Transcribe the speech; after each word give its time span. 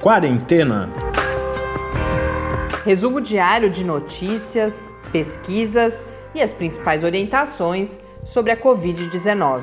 Quarentena. 0.00 0.88
Resumo 2.86 3.20
diário 3.20 3.68
de 3.68 3.84
notícias, 3.84 4.90
pesquisas 5.12 6.06
e 6.34 6.40
as 6.40 6.54
principais 6.54 7.04
orientações 7.04 8.00
sobre 8.24 8.50
a 8.50 8.56
Covid-19. 8.56 9.62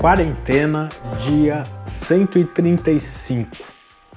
Quarentena, 0.00 0.88
dia 1.18 1.62
135. 1.86 3.56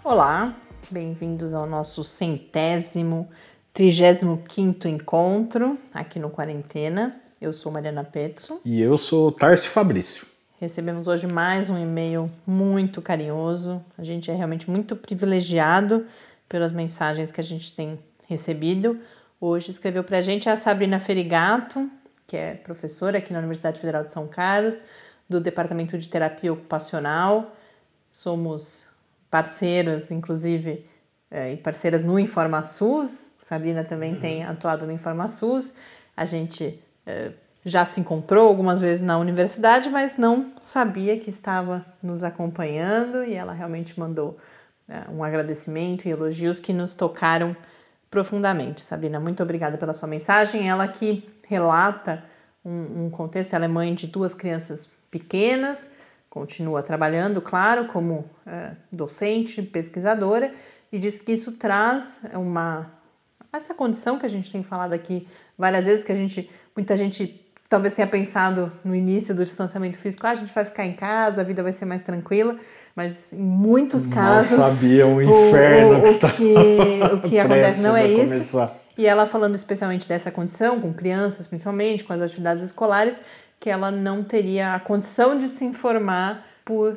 Olá, 0.04 0.56
bem-vindos 0.90 1.54
ao 1.54 1.68
nosso 1.68 2.04
centésimo, 2.04 3.30
trigésimo 3.72 4.40
quinto 4.40 4.88
encontro 4.88 5.78
aqui 5.94 6.18
no 6.18 6.32
Quarentena. 6.32 7.23
Eu 7.44 7.52
sou 7.52 7.74
Mariana 7.74 8.06
Petson. 8.06 8.62
E 8.64 8.82
eu 8.82 8.98
sou 8.98 9.30
Tarcio 9.30 9.70
Fabrício. 9.70 10.26
Recebemos 10.62 11.10
hoje 11.10 11.28
mais 11.28 11.70
um 11.70 11.78
e-mail 11.78 12.32
muito 12.48 13.02
carinhoso. 13.02 13.84
A 13.98 14.04
gente 14.04 14.32
é 14.32 14.34
realmente 14.34 14.72
muito 14.72 14.96
privilegiado 14.96 16.06
pelas 16.48 16.72
mensagens 16.72 17.34
que 17.34 17.42
a 17.42 17.44
gente 17.44 17.76
tem 17.76 18.00
recebido. 18.30 18.98
Hoje 19.42 19.72
escreveu 19.72 20.06
para 20.06 20.20
a 20.20 20.22
gente 20.22 20.50
a 20.50 20.56
Sabrina 20.56 21.02
Ferigato, 21.02 21.92
que 22.26 22.38
é 22.38 22.54
professora 22.54 23.18
aqui 23.18 23.34
na 23.34 23.40
Universidade 23.40 23.78
Federal 23.78 24.06
de 24.06 24.14
São 24.14 24.26
Carlos, 24.26 24.82
do 25.28 25.42
Departamento 25.42 25.98
de 25.98 26.08
Terapia 26.08 26.54
Ocupacional. 26.54 27.54
Somos 28.10 28.88
parceiras, 29.30 30.12
inclusive, 30.12 30.86
é, 31.30 31.52
e 31.52 31.58
parceiras 31.58 32.06
no 32.06 32.18
InformaSUS. 32.18 33.32
Sabrina 33.42 33.84
também 33.84 34.14
uhum. 34.14 34.20
tem 34.20 34.44
atuado 34.46 34.86
no 34.86 34.94
InformaSUS. 34.94 35.74
A 36.16 36.24
gente 36.24 36.80
já 37.66 37.86
se 37.86 38.00
encontrou 38.00 38.48
algumas 38.48 38.82
vezes 38.82 39.02
na 39.02 39.18
universidade, 39.18 39.90
mas 39.90 40.18
não 40.18 40.52
sabia 40.62 41.18
que 41.18 41.30
estava 41.30 41.86
nos 42.02 42.24
acompanhando 42.24 43.24
e 43.24 43.34
ela 43.34 43.54
realmente 43.54 43.98
mandou 44.00 44.38
é, 44.88 45.10
um 45.10 45.24
agradecimento 45.24 46.08
e 46.08 46.12
elogios 46.12 46.60
que 46.60 46.74
nos 46.74 46.94
tocaram 46.94 47.56
profundamente. 48.12 48.82
Sabrina, 48.82 49.20
muito 49.20 49.42
obrigada 49.42 49.78
pela 49.78 49.94
sua 49.94 50.08
mensagem. 50.08 50.70
Ela 50.70 50.88
que 50.88 51.28
relata 51.48 52.24
um, 52.66 53.06
um 53.06 53.10
contexto, 53.10 53.54
ela 53.54 53.66
é 53.66 53.70
mãe 53.70 53.94
de 53.94 54.08
duas 54.08 54.34
crianças 54.34 54.92
pequenas, 55.10 55.92
continua 56.30 56.84
trabalhando, 56.84 57.42
claro, 57.42 57.88
como 57.88 58.26
é, 58.46 58.72
docente, 58.92 59.62
pesquisadora, 59.62 60.54
e 60.92 61.00
diz 61.00 61.20
que 61.20 61.32
isso 61.32 61.54
traz 61.54 62.24
uma 62.34 62.92
essa 63.58 63.76
condição 63.76 64.18
que 64.18 64.26
a 64.26 64.30
gente 64.30 64.52
tem 64.52 64.64
falado 64.64 64.94
aqui 64.94 65.28
várias 65.56 65.86
vezes, 65.86 66.04
que 66.04 66.12
a 66.12 66.16
gente, 66.16 66.50
muita 66.76 66.96
gente 66.98 67.40
talvez 67.70 67.96
tenha 67.96 68.08
pensado 68.08 68.72
no 68.86 68.96
início 68.96 69.34
do 69.34 69.44
distanciamento 69.44 69.98
físico, 69.98 70.28
ah, 70.28 70.32
a 70.32 70.36
gente 70.36 70.54
vai 70.54 70.64
ficar 70.64 70.86
em 70.86 70.94
casa, 70.94 71.42
a 71.42 71.44
vida 71.44 71.64
vai 71.64 71.72
ser 71.72 71.86
mais 71.86 72.04
tranquila, 72.04 72.56
mas 72.96 73.34
em 73.34 73.42
muitos 73.42 74.06
casos. 74.06 74.60
Não 74.60 74.70
sabia 74.70 75.08
o 75.08 75.20
inferno 75.20 75.96
o, 75.96 75.98
o, 76.00 76.04
que 76.04 76.10
está. 76.10 76.28
O 76.28 76.32
que, 76.32 77.16
o 77.16 77.30
que 77.30 77.40
acontece 77.40 77.82
não 77.82 77.98
é 77.98 78.08
isso. 78.08 78.58
Começar. 78.58 78.76
E 78.96 79.08
ela 79.08 79.26
falando 79.26 79.56
especialmente 79.56 80.08
dessa 80.08 80.30
condição, 80.30 80.80
com 80.80 80.94
crianças 80.94 81.48
principalmente, 81.48 82.04
com 82.04 82.14
as 82.14 82.22
atividades 82.22 82.64
escolares, 82.64 83.22
que 83.60 83.72
ela 83.72 83.90
não 83.90 84.24
teria 84.24 84.76
a 84.76 84.80
condição 84.80 85.36
de 85.36 85.50
se 85.50 85.66
informar 85.66 86.46
por 86.64 86.96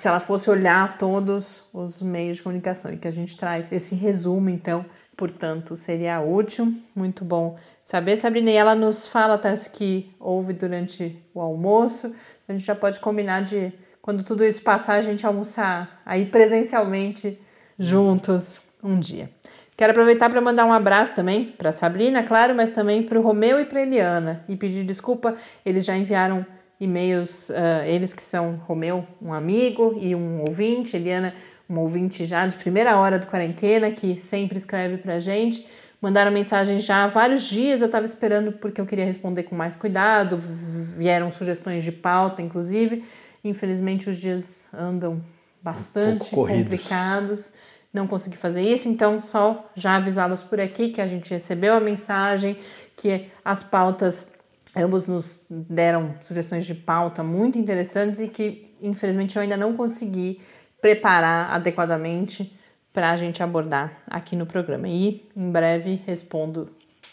se 0.00 0.08
ela 0.08 0.20
fosse 0.20 0.48
olhar 0.48 0.96
todos 0.96 1.64
os 1.72 2.00
meios 2.00 2.38
de 2.38 2.42
comunicação 2.42 2.92
e 2.92 2.96
que 2.96 3.06
a 3.06 3.10
gente 3.10 3.36
traz 3.36 3.70
esse 3.70 3.94
resumo, 3.94 4.48
então, 4.48 4.84
portanto, 5.16 5.76
seria 5.76 6.20
útil, 6.20 6.72
muito 6.96 7.24
bom 7.24 7.56
saber. 7.84 8.16
Sabrina, 8.16 8.50
e 8.50 8.54
ela 8.54 8.74
nos 8.74 9.06
fala, 9.06 9.36
tá, 9.36 9.54
que 9.72 10.14
houve 10.18 10.52
durante 10.52 11.22
o 11.34 11.40
almoço, 11.40 12.14
a 12.48 12.52
gente 12.52 12.64
já 12.64 12.74
pode 12.74 12.98
combinar 12.98 13.42
de, 13.42 13.72
quando 14.00 14.24
tudo 14.24 14.44
isso 14.44 14.62
passar, 14.62 14.94
a 14.94 15.02
gente 15.02 15.26
almoçar 15.26 16.02
aí 16.04 16.26
presencialmente 16.26 17.38
juntos 17.78 18.62
um 18.82 18.98
dia. 18.98 19.30
Quero 19.76 19.90
aproveitar 19.90 20.30
para 20.30 20.40
mandar 20.40 20.64
um 20.66 20.72
abraço 20.72 21.16
também 21.16 21.44
para 21.44 21.72
Sabrina, 21.72 22.22
claro, 22.22 22.54
mas 22.54 22.70
também 22.70 23.02
para 23.02 23.18
o 23.18 23.22
Romeu 23.22 23.60
e 23.60 23.64
para 23.64 23.82
Eliana 23.82 24.44
e 24.48 24.56
pedir 24.56 24.84
desculpa. 24.84 25.34
Eles 25.66 25.84
já 25.84 25.96
enviaram 25.96 26.46
e-mails, 26.80 27.50
uh, 27.50 27.84
eles 27.84 28.14
que 28.14 28.22
são 28.22 28.56
Romeu, 28.66 29.04
um 29.20 29.32
amigo 29.32 29.98
e 30.00 30.14
um 30.14 30.42
ouvinte, 30.42 30.96
Eliana, 30.96 31.34
um 31.68 31.78
ouvinte 31.80 32.24
já 32.24 32.46
de 32.46 32.56
primeira 32.56 32.96
hora 32.96 33.18
do 33.18 33.26
quarentena, 33.26 33.90
que 33.90 34.16
sempre 34.16 34.58
escreve 34.58 34.98
para 34.98 35.14
a 35.14 35.18
gente. 35.18 35.66
Mandaram 36.04 36.30
mensagem 36.30 36.80
já 36.80 37.04
há 37.04 37.06
vários 37.06 37.44
dias, 37.44 37.80
eu 37.80 37.86
estava 37.86 38.04
esperando 38.04 38.52
porque 38.52 38.78
eu 38.78 38.84
queria 38.84 39.06
responder 39.06 39.44
com 39.44 39.56
mais 39.56 39.74
cuidado, 39.74 40.38
vieram 40.38 41.32
sugestões 41.32 41.82
de 41.82 41.90
pauta, 41.90 42.42
inclusive. 42.42 43.02
Infelizmente, 43.42 44.10
os 44.10 44.18
dias 44.18 44.68
andam 44.74 45.22
bastante 45.62 46.26
um 46.26 46.36
complicados 46.36 47.54
não 47.90 48.06
consegui 48.06 48.36
fazer 48.36 48.60
isso, 48.60 48.86
então 48.86 49.18
só 49.18 49.70
já 49.74 49.96
avisá-los 49.96 50.42
por 50.42 50.60
aqui 50.60 50.90
que 50.90 51.00
a 51.00 51.06
gente 51.06 51.30
recebeu 51.30 51.72
a 51.72 51.80
mensagem, 51.80 52.58
que 52.94 53.28
as 53.42 53.62
pautas, 53.62 54.30
ambos 54.76 55.06
nos 55.06 55.46
deram 55.48 56.16
sugestões 56.20 56.66
de 56.66 56.74
pauta 56.74 57.22
muito 57.22 57.56
interessantes 57.56 58.20
e 58.20 58.28
que 58.28 58.76
infelizmente 58.82 59.36
eu 59.36 59.42
ainda 59.42 59.56
não 59.56 59.74
consegui 59.74 60.38
preparar 60.82 61.50
adequadamente 61.50 62.54
para 62.94 63.10
a 63.10 63.16
gente 63.18 63.42
abordar 63.42 63.92
aqui 64.06 64.34
no 64.34 64.46
programa. 64.46 64.88
E 64.88 65.28
em 65.36 65.52
breve 65.52 66.00
respondo 66.06 66.70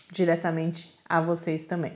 diretamente 0.09 0.89
a 1.09 1.19
vocês 1.19 1.65
também. 1.65 1.93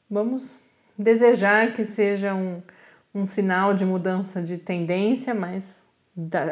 Vamos 0.09 0.59
desejar 0.97 1.71
que 1.71 1.85
seja 1.85 2.35
um, 2.35 2.61
um 3.13 3.25
sinal 3.25 3.73
de 3.73 3.85
mudança 3.85 4.41
de 4.41 4.57
tendência, 4.57 5.33
mas 5.33 5.81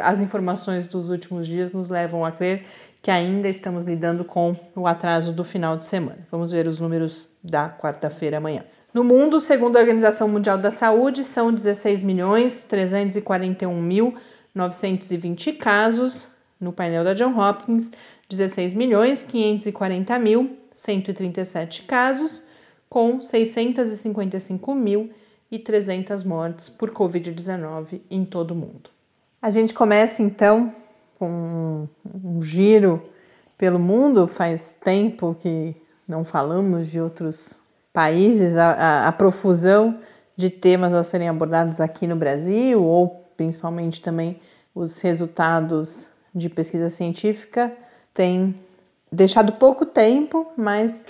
as 0.01 0.21
informações 0.21 0.87
dos 0.87 1.09
últimos 1.09 1.47
dias 1.47 1.73
nos 1.73 1.89
levam 1.89 2.25
a 2.25 2.31
crer 2.31 2.63
que 3.01 3.11
ainda 3.11 3.47
estamos 3.47 3.83
lidando 3.85 4.23
com 4.23 4.55
o 4.75 4.87
atraso 4.87 5.31
do 5.31 5.43
final 5.43 5.77
de 5.77 5.83
semana. 5.83 6.27
Vamos 6.31 6.51
ver 6.51 6.67
os 6.67 6.79
números 6.79 7.27
da 7.43 7.69
quarta-feira 7.69 8.37
amanhã. 8.37 8.63
No 8.93 9.03
mundo, 9.03 9.39
segundo 9.39 9.77
a 9.77 9.79
Organização 9.79 10.27
Mundial 10.27 10.57
da 10.57 10.71
Saúde, 10.71 11.23
são 11.23 11.53
16 11.53 12.03
milhões 12.03 12.63
341 12.63 13.81
mil 13.81 14.15
920 14.53 15.53
casos 15.53 16.29
no 16.59 16.73
painel 16.73 17.03
da 17.03 17.13
John 17.13 17.39
Hopkins, 17.39 17.91
16 18.27 18.73
milhões 18.73 19.23
540 19.23 20.19
mil 20.19 20.57
137 20.73 21.83
casos, 21.83 22.41
com 22.89 23.21
655 23.21 24.75
mil 24.75 25.11
e 25.51 25.57
300 25.57 26.23
mortes 26.23 26.69
por 26.69 26.91
Covid-19 26.91 28.01
em 28.09 28.23
todo 28.23 28.51
o 28.51 28.55
mundo. 28.55 28.89
A 29.41 29.49
gente 29.49 29.73
começa 29.73 30.21
então 30.21 30.71
com 31.17 31.87
um 32.23 32.41
giro 32.41 33.01
pelo 33.57 33.79
mundo. 33.79 34.27
Faz 34.27 34.77
tempo 34.79 35.35
que 35.39 35.75
não 36.07 36.23
falamos 36.23 36.87
de 36.87 36.99
outros 36.99 37.59
países, 37.93 38.57
a, 38.57 38.71
a, 38.71 39.07
a 39.07 39.11
profusão 39.11 39.99
de 40.35 40.49
temas 40.49 40.93
a 40.93 41.03
serem 41.03 41.27
abordados 41.27 41.81
aqui 41.81 42.07
no 42.07 42.15
Brasil, 42.15 42.81
ou 42.81 43.25
principalmente 43.35 44.01
também 44.01 44.39
os 44.73 45.01
resultados 45.01 46.09
de 46.33 46.47
pesquisa 46.49 46.89
científica, 46.89 47.75
tem 48.13 48.55
deixado 49.11 49.53
pouco 49.53 49.85
tempo, 49.85 50.51
mas 50.55 51.03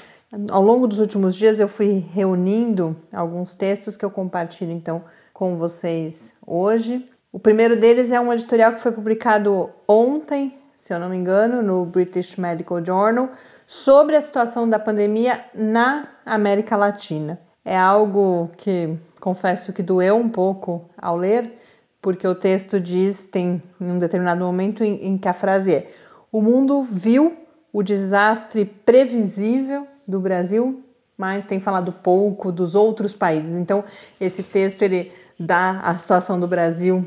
ao 0.49 0.61
longo 0.61 0.87
dos 0.87 0.99
últimos 0.99 1.35
dias 1.35 1.59
eu 1.59 1.67
fui 1.67 2.05
reunindo 2.13 2.95
alguns 3.11 3.55
textos 3.55 3.97
que 3.97 4.05
eu 4.05 4.11
compartilho 4.11 4.71
então 4.71 5.03
com 5.33 5.57
vocês 5.57 6.33
hoje. 6.45 7.09
O 7.31 7.39
primeiro 7.39 7.79
deles 7.79 8.11
é 8.11 8.19
um 8.19 8.31
editorial 8.31 8.73
que 8.73 8.81
foi 8.81 8.91
publicado 8.91 9.69
ontem, 9.87 10.53
se 10.75 10.93
eu 10.93 10.99
não 10.99 11.09
me 11.09 11.17
engano, 11.17 11.61
no 11.61 11.85
British 11.85 12.37
Medical 12.37 12.83
Journal, 12.83 13.29
sobre 13.65 14.15
a 14.15 14.21
situação 14.21 14.69
da 14.69 14.77
pandemia 14.77 15.43
na 15.53 16.07
América 16.25 16.77
Latina. 16.77 17.39
É 17.65 17.77
algo 17.77 18.49
que 18.57 18.97
confesso 19.19 19.73
que 19.73 19.83
doeu 19.83 20.15
um 20.15 20.29
pouco 20.29 20.89
ao 20.97 21.17
ler, 21.17 21.59
porque 22.01 22.27
o 22.27 22.35
texto 22.35 22.79
diz, 22.79 23.25
tem 23.25 23.61
em 23.79 23.91
um 23.91 23.99
determinado 23.99 24.43
momento 24.43 24.83
em, 24.83 25.07
em 25.07 25.17
que 25.17 25.27
a 25.27 25.33
frase 25.33 25.73
é: 25.73 25.87
O 26.31 26.41
mundo 26.41 26.83
viu 26.83 27.35
o 27.71 27.83
desastre 27.83 28.65
previsível 28.65 29.87
do 30.09 30.19
Brasil, 30.19 30.83
mas 31.15 31.45
tem 31.45 31.59
falado 31.59 31.91
pouco 31.91 32.51
dos 32.51 32.73
outros 32.73 33.13
países. 33.13 33.55
Então, 33.55 33.83
esse 34.19 34.41
texto 34.41 34.81
ele 34.81 35.11
dá 35.39 35.79
a 35.81 35.95
situação 35.95 36.39
do 36.39 36.47
Brasil 36.47 37.05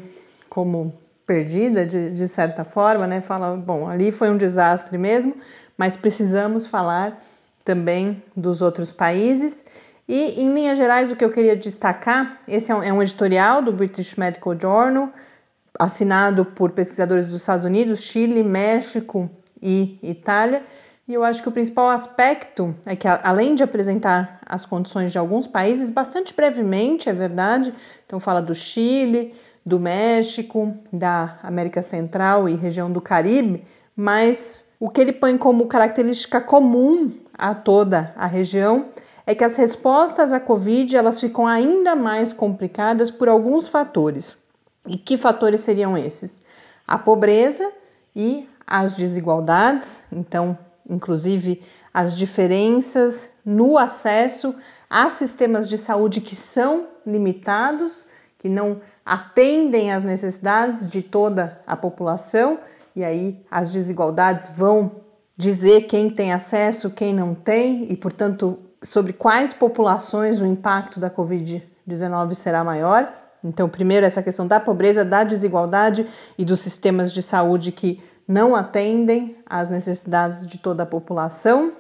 como 0.49 0.95
perdida, 1.27 1.85
de, 1.85 2.11
de 2.11 2.29
certa 2.29 2.63
forma, 2.63 3.07
né? 3.07 3.21
Fala, 3.21 3.57
bom, 3.57 3.89
ali 3.89 4.13
foi 4.13 4.31
um 4.31 4.37
desastre 4.37 4.97
mesmo, 4.97 5.35
mas 5.77 5.97
precisamos 5.97 6.67
falar 6.67 7.19
também 7.65 8.23
dos 8.37 8.63
outros 8.63 8.93
países. 8.93 9.65
E, 10.09 10.43
em 10.43 10.53
linhas 10.53 10.77
gerais, 10.77 11.11
o 11.11 11.17
que 11.17 11.25
eu 11.25 11.31
queria 11.31 11.57
destacar: 11.57 12.39
esse 12.47 12.71
é 12.71 12.75
um, 12.75 12.83
é 12.83 12.93
um 12.93 13.03
editorial 13.03 13.63
do 13.63 13.73
British 13.73 14.17
Medical 14.17 14.59
Journal, 14.59 15.11
assinado 15.79 16.45
por 16.45 16.73
pesquisadores 16.73 17.27
dos 17.27 17.41
Estados 17.41 17.65
Unidos, 17.65 18.03
Chile, 18.03 18.43
México 18.43 19.31
e 19.61 19.99
Itália. 20.03 20.63
E 21.13 21.15
eu 21.15 21.23
acho 21.23 21.43
que 21.43 21.49
o 21.51 21.53
principal 21.53 21.91
aspecto 21.91 22.75
é 22.87 22.97
que, 22.97 23.07
além 23.07 23.55
de 23.55 23.63
apresentar 23.63 24.41
as 24.47 24.65
condições 24.65 25.13
de 25.13 25.19
alguns 25.19 25.47
países, 25.47 25.91
bastante 25.91 26.33
brevemente, 26.33 27.11
é 27.11 27.13
verdade, 27.13 27.75
então 28.07 28.19
fala 28.19 28.41
do 28.41 28.55
Chile, 28.55 29.35
do 29.63 29.79
México, 29.79 30.75
da 30.91 31.39
América 31.43 31.83
Central 31.83 32.49
e 32.49 32.55
região 32.55 32.91
do 32.91 32.99
Caribe, 32.99 33.63
mas 33.95 34.65
o 34.81 34.89
que 34.89 35.03
ele 35.03 35.13
põe 35.13 35.37
como 35.37 35.67
característica 35.67 36.41
comum 36.41 37.13
a 37.37 37.55
toda 37.55 38.15
a 38.17 38.27
região 38.27 38.87
é 39.27 39.35
que 39.35 39.45
as 39.45 39.57
respostas 39.57 40.33
à 40.33 40.41
Covid 40.41 40.97
elas 40.97 41.21
ficam 41.21 41.47
ainda 41.47 41.95
mais 41.95 42.33
complicadas 42.33 43.11
por 43.11 43.29
alguns 43.29 43.69
fatores. 43.69 44.39
E 44.89 44.97
que 44.97 45.19
fatores 45.19 45.61
seriam 45.61 45.95
esses? 45.95 46.43
A 46.89 46.97
pobreza 46.97 47.71
e 48.17 48.49
as 48.67 48.95
desigualdades, 48.95 50.07
então, 50.11 50.57
inclusive 50.89 51.63
as 51.93 52.15
diferenças 52.15 53.31
no 53.45 53.79
acesso 53.79 54.55
a 54.89 55.09
sistemas 55.11 55.69
de 55.69 55.79
saúde 55.79 56.21
que 56.21 56.37
são 56.37 56.89
limitados, 57.07 58.09
que 58.39 58.49
não 58.49 58.81
atendem 59.05 59.93
às 59.93 60.05
necessidades 60.05 60.89
de 60.89 61.03
toda 61.03 61.61
a 61.67 61.77
população, 61.77 62.59
e 62.95 63.05
aí 63.05 63.41
as 63.51 63.73
desigualdades 63.73 64.51
vão 64.57 64.93
dizer 65.37 65.83
quem 65.83 66.11
tem 66.11 66.33
acesso, 66.33 66.91
quem 66.91 67.15
não 67.15 67.35
tem, 67.35 67.91
e 67.91 67.97
portanto 67.97 68.59
sobre 68.83 69.13
quais 69.13 69.53
populações 69.53 70.41
o 70.41 70.47
impacto 70.47 70.99
da 70.99 71.09
Covid-19 71.09 72.35
será 72.35 72.65
maior. 72.65 73.13
Então, 73.45 73.69
primeiro, 73.69 74.07
essa 74.07 74.23
questão 74.23 74.47
da 74.47 74.61
pobreza, 74.61 75.05
da 75.05 75.25
desigualdade 75.25 76.07
e 76.39 76.45
dos 76.45 76.61
sistemas 76.61 77.13
de 77.13 77.23
saúde 77.23 77.73
que 77.73 78.01
não 78.27 78.55
atendem 78.55 79.37
às 79.47 79.71
necessidades 79.71 80.47
de 80.47 80.59
toda 80.59 80.83
a 80.83 80.87
população. 80.87 81.73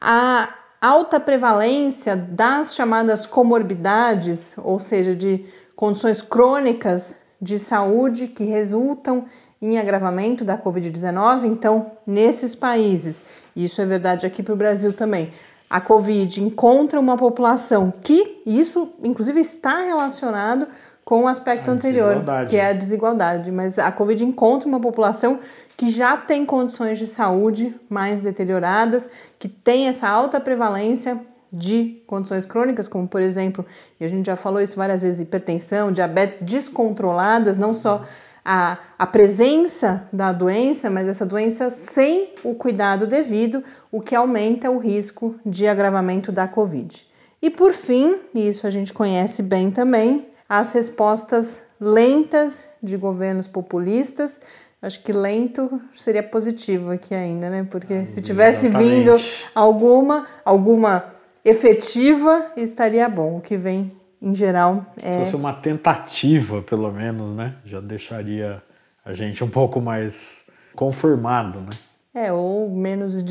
A 0.00 0.48
alta 0.80 1.20
prevalência 1.20 2.16
das 2.16 2.74
chamadas 2.74 3.26
comorbidades, 3.26 4.56
ou 4.58 4.78
seja, 4.78 5.14
de 5.14 5.44
condições 5.76 6.22
crônicas 6.22 7.18
de 7.40 7.58
saúde 7.58 8.28
que 8.28 8.44
resultam 8.44 9.24
em 9.60 9.78
agravamento 9.78 10.44
da 10.44 10.56
Covid-19. 10.56 11.44
Então, 11.44 11.92
nesses 12.06 12.54
países, 12.54 13.24
isso 13.54 13.80
é 13.80 13.86
verdade 13.86 14.26
aqui 14.26 14.42
para 14.42 14.54
o 14.54 14.56
Brasil 14.56 14.92
também, 14.92 15.32
a 15.70 15.80
Covid 15.80 16.42
encontra 16.42 16.98
uma 16.98 17.16
população 17.16 17.92
que, 18.02 18.42
isso 18.44 18.92
inclusive 19.04 19.40
está 19.40 19.82
relacionado 19.82 20.66
com 21.10 21.24
o 21.24 21.26
aspecto 21.26 21.68
a 21.68 21.74
anterior, 21.74 22.22
que 22.48 22.56
é 22.56 22.68
a 22.68 22.72
desigualdade, 22.72 23.50
mas 23.50 23.80
a 23.80 23.90
Covid 23.90 24.24
encontra 24.24 24.68
uma 24.68 24.78
população 24.78 25.40
que 25.76 25.90
já 25.90 26.16
tem 26.16 26.46
condições 26.46 27.00
de 27.00 27.06
saúde 27.08 27.74
mais 27.88 28.20
deterioradas, 28.20 29.10
que 29.36 29.48
tem 29.48 29.88
essa 29.88 30.08
alta 30.08 30.38
prevalência 30.38 31.20
de 31.52 32.00
condições 32.06 32.46
crônicas, 32.46 32.86
como 32.86 33.08
por 33.08 33.20
exemplo, 33.20 33.66
e 33.98 34.04
a 34.04 34.08
gente 34.08 34.24
já 34.24 34.36
falou 34.36 34.62
isso 34.62 34.76
várias 34.76 35.02
vezes, 35.02 35.20
hipertensão, 35.20 35.90
diabetes 35.90 36.42
descontroladas, 36.42 37.56
não 37.56 37.74
só 37.74 38.04
a, 38.44 38.78
a 38.96 39.04
presença 39.04 40.08
da 40.12 40.30
doença, 40.30 40.88
mas 40.88 41.08
essa 41.08 41.26
doença 41.26 41.70
sem 41.70 42.34
o 42.44 42.54
cuidado 42.54 43.04
devido, 43.04 43.64
o 43.90 44.00
que 44.00 44.14
aumenta 44.14 44.70
o 44.70 44.78
risco 44.78 45.34
de 45.44 45.66
agravamento 45.66 46.30
da 46.30 46.46
Covid. 46.46 47.04
E 47.42 47.50
por 47.50 47.72
fim, 47.72 48.16
e 48.32 48.46
isso 48.46 48.64
a 48.64 48.70
gente 48.70 48.92
conhece 48.92 49.42
bem 49.42 49.72
também, 49.72 50.29
as 50.50 50.72
respostas 50.72 51.62
lentas 51.80 52.70
de 52.82 52.96
governos 52.96 53.46
populistas. 53.46 54.40
Acho 54.82 55.00
que 55.04 55.12
lento 55.12 55.80
seria 55.94 56.24
positivo 56.24 56.90
aqui 56.90 57.14
ainda, 57.14 57.48
né? 57.48 57.68
Porque 57.70 58.04
se 58.06 58.20
tivesse 58.20 58.66
Exatamente. 58.66 58.96
vindo 58.96 59.16
alguma, 59.54 60.26
alguma 60.44 61.04
efetiva, 61.44 62.46
estaria 62.56 63.08
bom. 63.08 63.36
O 63.36 63.40
que 63.40 63.56
vem 63.56 63.92
em 64.20 64.34
geral. 64.34 64.84
É... 65.00 65.18
Se 65.18 65.24
fosse 65.26 65.36
uma 65.36 65.52
tentativa, 65.52 66.60
pelo 66.62 66.90
menos, 66.90 67.32
né? 67.32 67.54
Já 67.64 67.80
deixaria 67.80 68.60
a 69.04 69.12
gente 69.12 69.44
um 69.44 69.48
pouco 69.48 69.80
mais 69.80 70.46
conformado, 70.74 71.60
né? 71.60 71.70
É, 72.12 72.32
ou 72.32 72.68
menos 72.70 73.24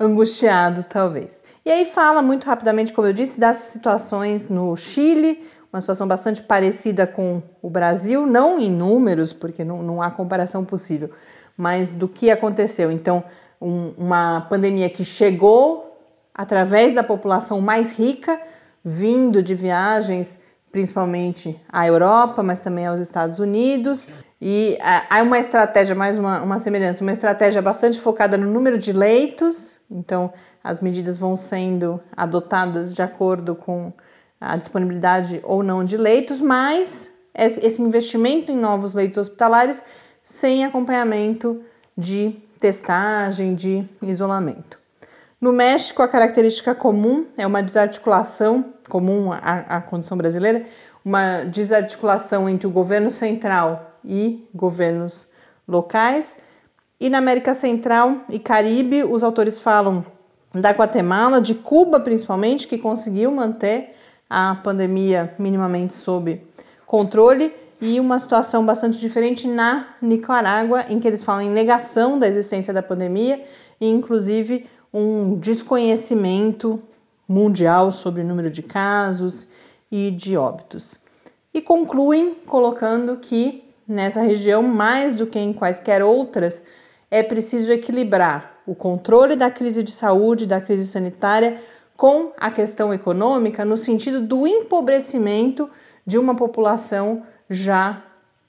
angustiado, 0.00 0.82
talvez. 0.82 1.40
E 1.64 1.70
aí 1.70 1.86
fala 1.86 2.20
muito 2.20 2.46
rapidamente, 2.46 2.92
como 2.92 3.06
eu 3.06 3.12
disse, 3.12 3.38
das 3.38 3.58
situações 3.58 4.48
no 4.48 4.76
Chile, 4.76 5.40
uma 5.72 5.80
situação 5.80 6.08
bastante 6.08 6.42
parecida 6.42 7.06
com 7.06 7.42
o 7.60 7.68
Brasil, 7.68 8.26
não 8.26 8.58
em 8.58 8.70
números, 8.70 9.32
porque 9.32 9.64
não, 9.64 9.82
não 9.82 10.02
há 10.02 10.10
comparação 10.10 10.64
possível, 10.64 11.10
mas 11.56 11.94
do 11.94 12.08
que 12.08 12.30
aconteceu. 12.30 12.90
Então, 12.90 13.22
um, 13.60 13.92
uma 13.98 14.46
pandemia 14.48 14.88
que 14.88 15.04
chegou 15.04 15.96
através 16.34 16.94
da 16.94 17.02
população 17.02 17.60
mais 17.60 17.92
rica, 17.92 18.40
vindo 18.84 19.42
de 19.42 19.54
viagens 19.54 20.40
principalmente 20.70 21.60
à 21.70 21.86
Europa, 21.86 22.42
mas 22.42 22.60
também 22.60 22.86
aos 22.86 23.00
Estados 23.00 23.38
Unidos. 23.38 24.08
E 24.40 24.78
há 25.10 25.22
uma 25.22 25.38
estratégia, 25.38 25.94
mais 25.94 26.16
uma, 26.16 26.40
uma 26.42 26.58
semelhança, 26.58 27.02
uma 27.02 27.10
estratégia 27.10 27.60
bastante 27.60 27.98
focada 27.98 28.36
no 28.36 28.46
número 28.46 28.78
de 28.78 28.92
leitos, 28.92 29.80
então 29.90 30.32
as 30.62 30.80
medidas 30.80 31.18
vão 31.18 31.34
sendo 31.34 32.00
adotadas 32.16 32.94
de 32.94 33.02
acordo 33.02 33.56
com 33.56 33.92
a 34.40 34.56
disponibilidade 34.56 35.40
ou 35.44 35.62
não 35.62 35.84
de 35.84 35.96
leitos, 35.96 36.40
mas 36.40 37.12
esse 37.34 37.80
investimento 37.82 38.50
em 38.50 38.56
novos 38.56 38.94
leitos 38.94 39.18
hospitalares 39.18 39.82
sem 40.22 40.64
acompanhamento 40.64 41.60
de 41.96 42.36
testagem, 42.60 43.54
de 43.54 43.84
isolamento. 44.02 44.78
No 45.40 45.52
México, 45.52 46.02
a 46.02 46.08
característica 46.08 46.74
comum 46.74 47.26
é 47.36 47.46
uma 47.46 47.62
desarticulação, 47.62 48.74
comum 48.88 49.32
à, 49.32 49.76
à 49.76 49.80
condição 49.80 50.18
brasileira, 50.18 50.64
uma 51.04 51.44
desarticulação 51.44 52.48
entre 52.48 52.66
o 52.66 52.70
governo 52.70 53.10
central 53.10 54.00
e 54.04 54.48
governos 54.52 55.30
locais. 55.66 56.38
E 57.00 57.08
na 57.08 57.18
América 57.18 57.54
Central 57.54 58.22
e 58.28 58.38
Caribe, 58.40 59.04
os 59.04 59.22
autores 59.22 59.58
falam 59.58 60.04
da 60.52 60.70
Guatemala, 60.70 61.40
de 61.40 61.54
Cuba 61.54 62.00
principalmente, 62.00 62.66
que 62.66 62.76
conseguiu 62.76 63.30
manter 63.30 63.94
a 64.28 64.56
pandemia 64.62 65.34
minimamente 65.38 65.94
sob 65.94 66.42
controle, 66.86 67.52
e 67.80 68.00
uma 68.00 68.18
situação 68.18 68.66
bastante 68.66 68.98
diferente 68.98 69.46
na 69.46 69.94
Nicarágua, 70.02 70.84
em 70.88 70.98
que 70.98 71.06
eles 71.06 71.22
falam 71.22 71.42
em 71.42 71.50
negação 71.50 72.18
da 72.18 72.26
existência 72.26 72.74
da 72.74 72.82
pandemia 72.82 73.42
e, 73.80 73.88
inclusive, 73.88 74.66
um 74.92 75.36
desconhecimento 75.38 76.82
mundial 77.28 77.92
sobre 77.92 78.22
o 78.22 78.24
número 78.24 78.50
de 78.50 78.62
casos 78.62 79.48
e 79.92 80.10
de 80.10 80.36
óbitos. 80.36 81.00
E 81.54 81.60
concluem 81.60 82.34
colocando 82.46 83.16
que 83.16 83.62
nessa 83.86 84.20
região, 84.20 84.62
mais 84.62 85.14
do 85.14 85.26
que 85.26 85.38
em 85.38 85.52
quaisquer 85.52 86.02
outras, 86.02 86.60
é 87.10 87.22
preciso 87.22 87.72
equilibrar 87.72 88.58
o 88.66 88.74
controle 88.74 89.34
da 89.34 89.50
crise 89.50 89.82
de 89.82 89.92
saúde, 89.92 90.46
da 90.46 90.60
crise 90.60 90.86
sanitária, 90.86 91.58
com 91.98 92.32
a 92.38 92.48
questão 92.48 92.94
econômica, 92.94 93.64
no 93.64 93.76
sentido 93.76 94.20
do 94.20 94.46
empobrecimento 94.46 95.68
de 96.06 96.16
uma 96.16 96.36
população 96.36 97.20
já 97.50 98.04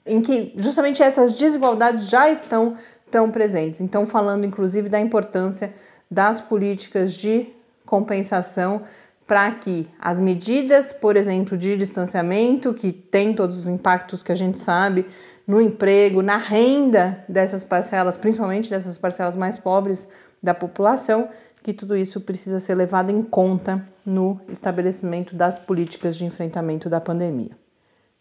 em 0.06 0.20
que 0.22 0.52
justamente 0.54 1.02
essas 1.02 1.34
desigualdades 1.34 2.08
já 2.08 2.30
estão 2.30 2.76
tão 3.10 3.28
presentes. 3.28 3.80
Então, 3.80 4.06
falando 4.06 4.46
inclusive 4.46 4.88
da 4.88 5.00
importância 5.00 5.74
das 6.08 6.40
políticas 6.40 7.14
de 7.14 7.48
compensação 7.84 8.82
para 9.26 9.50
que 9.50 9.88
as 9.98 10.20
medidas, 10.20 10.92
por 10.92 11.16
exemplo, 11.16 11.58
de 11.58 11.76
distanciamento, 11.76 12.72
que 12.72 12.92
tem 12.92 13.34
todos 13.34 13.58
os 13.58 13.66
impactos 13.66 14.22
que 14.22 14.30
a 14.30 14.36
gente 14.36 14.60
sabe 14.60 15.04
no 15.50 15.60
emprego, 15.60 16.22
na 16.22 16.36
renda 16.36 17.24
dessas 17.28 17.64
parcelas, 17.64 18.16
principalmente 18.16 18.70
dessas 18.70 18.96
parcelas 18.96 19.34
mais 19.34 19.58
pobres 19.58 20.08
da 20.40 20.54
população, 20.54 21.28
que 21.60 21.72
tudo 21.72 21.96
isso 21.96 22.20
precisa 22.20 22.60
ser 22.60 22.76
levado 22.76 23.10
em 23.10 23.20
conta 23.20 23.84
no 24.06 24.40
estabelecimento 24.48 25.34
das 25.34 25.58
políticas 25.58 26.16
de 26.16 26.24
enfrentamento 26.24 26.88
da 26.88 27.00
pandemia. 27.00 27.50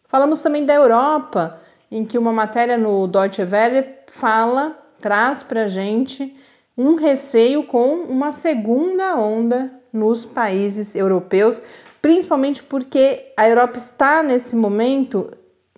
Falamos 0.07 0.41
também 0.41 0.65
da 0.65 0.73
Europa, 0.73 1.61
em 1.91 2.03
que 2.03 2.17
uma 2.17 2.33
matéria 2.33 2.79
no 2.79 3.05
Deutsche 3.07 3.43
Welle 3.43 3.85
fala, 4.07 4.75
traz 4.99 5.43
para 5.43 5.65
a 5.65 5.67
gente 5.67 6.35
um 6.75 6.95
receio 6.95 7.61
com 7.61 7.93
uma 8.09 8.31
segunda 8.31 9.15
onda 9.15 9.71
nos 9.93 10.25
países 10.25 10.95
europeus, 10.95 11.61
principalmente 12.01 12.63
porque 12.63 13.31
a 13.37 13.47
Europa 13.47 13.77
está 13.77 14.23
nesse 14.23 14.55
momento 14.55 15.29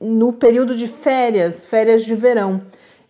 no 0.02 0.34
período 0.34 0.76
de 0.76 0.88
férias, 0.88 1.66
férias 1.66 2.04
de 2.04 2.16
verão. 2.16 2.62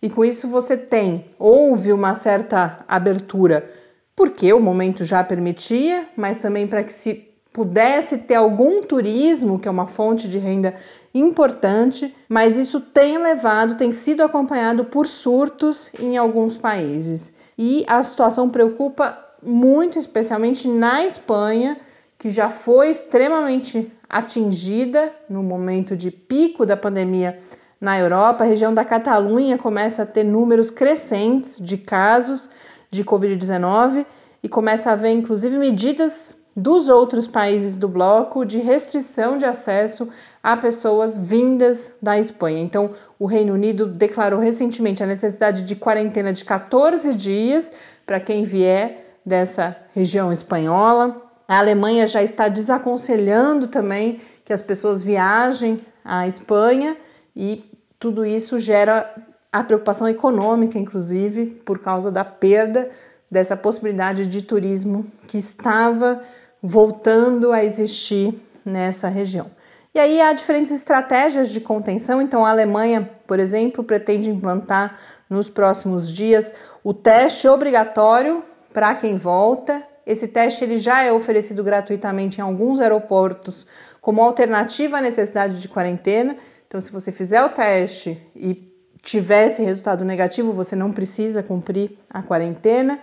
E 0.02 0.10
com 0.10 0.24
isso 0.24 0.48
você 0.48 0.76
tem, 0.76 1.26
houve 1.38 1.92
uma 1.92 2.14
certa 2.14 2.84
abertura, 2.86 3.68
porque 4.14 4.52
o 4.52 4.60
momento 4.60 5.04
já 5.04 5.24
permitia, 5.24 6.04
mas 6.16 6.38
também 6.38 6.66
para 6.66 6.82
que 6.82 6.92
se 6.92 7.28
pudesse 7.52 8.18
ter 8.18 8.34
algum 8.34 8.82
turismo, 8.82 9.58
que 9.58 9.68
é 9.68 9.70
uma 9.70 9.86
fonte 9.86 10.28
de 10.28 10.38
renda 10.38 10.74
importante, 11.14 12.14
mas 12.28 12.56
isso 12.56 12.80
tem 12.80 13.18
levado, 13.18 13.76
tem 13.76 13.92
sido 13.92 14.22
acompanhado 14.22 14.86
por 14.86 15.06
surtos 15.06 15.90
em 16.00 16.16
alguns 16.16 16.56
países. 16.56 17.34
E 17.58 17.84
a 17.86 18.02
situação 18.02 18.48
preocupa 18.48 19.16
muito, 19.42 19.98
especialmente 19.98 20.66
na 20.68 21.04
Espanha, 21.04 21.76
que 22.18 22.30
já 22.30 22.48
foi 22.48 22.88
extremamente 22.88 23.90
atingida 24.12 25.10
no 25.28 25.42
momento 25.42 25.96
de 25.96 26.10
pico 26.10 26.66
da 26.66 26.76
pandemia 26.76 27.38
na 27.80 27.98
Europa. 27.98 28.44
A 28.44 28.46
região 28.46 28.74
da 28.74 28.84
Catalunha 28.84 29.56
começa 29.56 30.02
a 30.02 30.06
ter 30.06 30.22
números 30.22 30.70
crescentes 30.70 31.58
de 31.58 31.78
casos 31.78 32.50
de 32.90 33.02
Covid-19 33.02 34.04
e 34.42 34.48
começa 34.48 34.90
a 34.90 34.92
haver, 34.92 35.12
inclusive, 35.12 35.56
medidas 35.56 36.36
dos 36.54 36.90
outros 36.90 37.26
países 37.26 37.78
do 37.78 37.88
bloco 37.88 38.44
de 38.44 38.58
restrição 38.58 39.38
de 39.38 39.46
acesso 39.46 40.10
a 40.42 40.54
pessoas 40.56 41.16
vindas 41.16 41.94
da 42.02 42.18
Espanha. 42.18 42.60
Então, 42.60 42.90
o 43.18 43.26
Reino 43.26 43.54
Unido 43.54 43.86
declarou 43.86 44.38
recentemente 44.38 45.02
a 45.02 45.06
necessidade 45.06 45.62
de 45.62 45.74
quarentena 45.74 46.32
de 46.32 46.44
14 46.44 47.14
dias 47.14 47.72
para 48.04 48.20
quem 48.20 48.44
vier 48.44 49.18
dessa 49.24 49.76
região 49.94 50.30
espanhola. 50.30 51.21
A 51.52 51.58
Alemanha 51.58 52.06
já 52.06 52.22
está 52.22 52.48
desaconselhando 52.48 53.66
também 53.68 54.18
que 54.42 54.54
as 54.54 54.62
pessoas 54.62 55.02
viajem 55.02 55.84
à 56.02 56.26
Espanha 56.26 56.96
e 57.36 57.62
tudo 57.98 58.24
isso 58.24 58.58
gera 58.58 59.14
a 59.52 59.62
preocupação 59.62 60.08
econômica, 60.08 60.78
inclusive, 60.78 61.60
por 61.66 61.78
causa 61.78 62.10
da 62.10 62.24
perda 62.24 62.88
dessa 63.30 63.54
possibilidade 63.54 64.26
de 64.28 64.40
turismo 64.40 65.04
que 65.28 65.36
estava 65.36 66.22
voltando 66.62 67.52
a 67.52 67.62
existir 67.62 68.34
nessa 68.64 69.08
região. 69.08 69.50
E 69.94 70.00
aí 70.00 70.22
há 70.22 70.32
diferentes 70.32 70.72
estratégias 70.72 71.50
de 71.50 71.60
contenção. 71.60 72.22
Então, 72.22 72.46
a 72.46 72.50
Alemanha, 72.50 73.10
por 73.26 73.38
exemplo, 73.38 73.84
pretende 73.84 74.30
implantar 74.30 74.98
nos 75.28 75.50
próximos 75.50 76.10
dias 76.10 76.54
o 76.82 76.94
teste 76.94 77.46
obrigatório 77.46 78.42
para 78.72 78.94
quem 78.94 79.18
volta. 79.18 79.91
Esse 80.06 80.28
teste 80.28 80.64
ele 80.64 80.78
já 80.78 81.02
é 81.02 81.12
oferecido 81.12 81.62
gratuitamente 81.62 82.38
em 82.38 82.42
alguns 82.42 82.80
aeroportos 82.80 83.66
como 84.00 84.22
alternativa 84.22 84.98
à 84.98 85.00
necessidade 85.00 85.60
de 85.60 85.68
quarentena. 85.68 86.36
Então, 86.66 86.80
se 86.80 86.90
você 86.90 87.12
fizer 87.12 87.42
o 87.42 87.48
teste 87.48 88.18
e 88.34 88.72
tiver 89.00 89.46
esse 89.46 89.62
resultado 89.62 90.04
negativo, 90.04 90.52
você 90.52 90.74
não 90.74 90.92
precisa 90.92 91.42
cumprir 91.42 91.98
a 92.10 92.22
quarentena. 92.22 92.98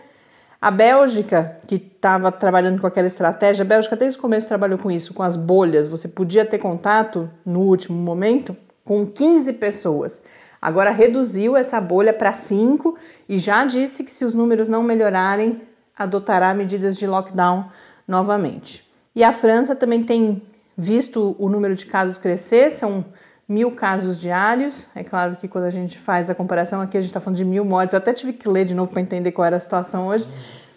A 0.61 0.69
Bélgica, 0.69 1.57
que 1.67 1.75
estava 1.75 2.31
trabalhando 2.31 2.81
com 2.81 2.87
aquela 2.87 3.07
estratégia, 3.07 3.63
a 3.63 3.67
Bélgica 3.67 3.95
desde 3.95 4.17
o 4.17 4.21
começo 4.21 4.47
trabalhou 4.47 4.77
com 4.77 4.91
isso, 4.91 5.13
com 5.13 5.23
as 5.23 5.37
bolhas. 5.37 5.87
Você 5.87 6.07
podia 6.07 6.43
ter 6.43 6.59
contato 6.59 7.29
no 7.45 7.61
último 7.61 7.97
momento 7.97 8.55
com 8.83 9.05
15 9.05 9.53
pessoas. 9.53 10.21
Agora 10.61 10.89
reduziu 10.89 11.55
essa 11.55 11.79
bolha 11.79 12.13
para 12.13 12.33
5 12.33 12.97
e 13.29 13.39
já 13.39 13.63
disse 13.63 14.03
que 14.03 14.11
se 14.11 14.25
os 14.25 14.33
números 14.35 14.67
não 14.67 14.83
melhorarem, 14.83 15.61
adotará 15.99 16.53
medidas 16.53 16.95
de 16.95 17.05
lockdown 17.05 17.69
novamente. 18.07 18.89
E 19.13 19.23
a 19.23 19.33
França 19.33 19.75
também 19.75 20.01
tem 20.01 20.41
visto 20.77 21.35
o 21.37 21.49
número 21.49 21.75
de 21.75 21.85
casos 21.85 22.17
crescer, 22.17 22.71
são 22.71 23.03
mil 23.47 23.71
casos 23.71 24.19
diários. 24.19 24.87
É 24.95 25.03
claro 25.03 25.35
que 25.35 25.47
quando 25.47 25.65
a 25.65 25.69
gente 25.69 25.99
faz 25.99 26.29
a 26.29 26.35
comparação 26.35 26.79
aqui, 26.81 26.97
a 26.97 27.01
gente 27.01 27.09
está 27.09 27.19
falando 27.19 27.37
de 27.37 27.43
mil 27.43 27.65
mortes. 27.65 27.93
Eu 27.93 27.97
até 27.97 28.13
tive 28.13 28.31
que 28.31 28.47
ler 28.47 28.63
de 28.63 28.73
novo 28.73 28.91
para 28.91 29.01
entender 29.01 29.31
qual 29.31 29.45
era 29.45 29.57
a 29.57 29.59
situação 29.59 30.07
hoje. 30.07 30.29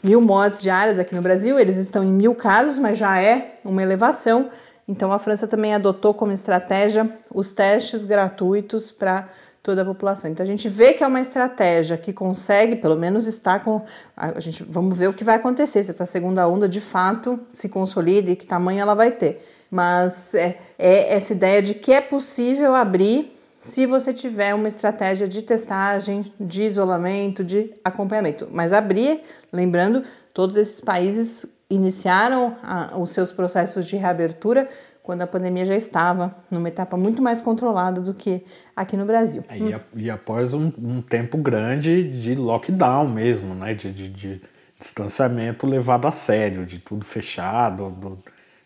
Mil 0.03 0.21
mortes 0.21 0.61
diárias 0.61 0.99
aqui 0.99 1.15
no 1.15 1.23
Brasil, 1.23 1.61
eles 1.61 1.77
estão 1.77 2.03
em 2.03 2.11
mil 2.11 2.35
casos, 2.35 2.79
mas 2.79 2.99
já 2.99 3.23
é 3.23 3.61
uma 3.65 3.83
elevação. 3.83 4.51
Então 4.89 5.13
a 5.13 5.19
França 5.19 5.47
também 5.47 5.75
adotou 5.75 6.13
como 6.13 6.33
estratégia 6.33 7.09
os 7.33 7.53
testes 7.53 8.05
gratuitos 8.05 8.91
para 8.91 9.29
toda 9.63 9.83
a 9.83 9.85
população. 9.85 10.31
Então 10.31 10.43
a 10.43 10.47
gente 10.47 10.69
vê 10.69 10.93
que 10.93 11.05
é 11.05 11.07
uma 11.07 11.21
estratégia 11.21 11.97
que 11.97 12.13
consegue, 12.13 12.77
pelo 12.77 12.97
menos 12.97 13.27
está 13.27 13.61
com 13.61 13.83
a 14.17 14.41
gente 14.41 14.65
vamos 14.65 14.99
ver 14.99 15.09
o 15.09 15.13
que 15.13 15.23
vai 15.23 15.37
acontecer 15.37 15.83
se 15.83 15.91
essa 15.91 16.05
segunda 16.05 16.47
onda 16.49 16.69
de 16.69 16.81
fato 16.81 17.39
se 17.49 17.69
consolida 17.69 18.31
e 18.31 18.37
que 18.37 18.47
tamanho 18.47 18.81
ela 18.81 18.95
vai 18.95 19.13
ter 19.13 19.41
mas 19.73 20.35
é, 20.35 20.59
é 20.79 21.15
essa 21.15 21.33
ideia 21.33 21.63
de 21.63 21.73
que 21.73 21.95
é 21.95 22.01
possível 22.03 22.75
abrir 22.75 23.33
se 23.63 23.87
você 23.87 24.13
tiver 24.13 24.55
uma 24.55 24.69
estratégia 24.69 25.27
de 25.27 25.41
testagem, 25.41 26.31
de 26.39 26.65
isolamento, 26.65 27.43
de 27.43 27.73
acompanhamento. 27.83 28.49
Mas 28.51 28.75
abrir, 28.75 29.23
lembrando, 29.51 30.03
todos 30.35 30.57
esses 30.59 30.79
países 30.79 31.47
iniciaram 31.75 32.57
a, 32.63 32.99
os 32.99 33.11
seus 33.11 33.33
processos 33.33 33.87
de 33.87 33.97
reabertura 33.97 34.69
quando 35.03 35.23
a 35.23 35.27
pandemia 35.27 35.65
já 35.65 35.75
estava 35.75 36.35
numa 36.51 36.69
etapa 36.69 36.97
muito 36.97 37.21
mais 37.21 37.41
controlada 37.41 38.01
do 38.01 38.15
que 38.15 38.45
aqui 38.77 38.97
no 38.97 39.05
Brasil. 39.05 39.43
É, 39.49 39.59
e, 39.59 40.05
e, 40.05 40.11
após 40.11 40.55
um, 40.55 40.71
um, 40.79 41.03
tempo 41.03 41.37
grande 41.39 42.21
de 42.21 42.35
lockdown 42.35 43.09
mesmo, 43.09 43.55
né? 43.55 43.75
De, 43.75 43.93
de, 43.93 44.09
de, 44.09 44.43
distanciamento 44.79 45.65
levado 45.65 46.07
a 46.07 46.13
sério, 46.13 46.67
de 46.67 46.79
tudo 46.79 47.05
fechado, 47.05 47.91
do, 47.91 48.19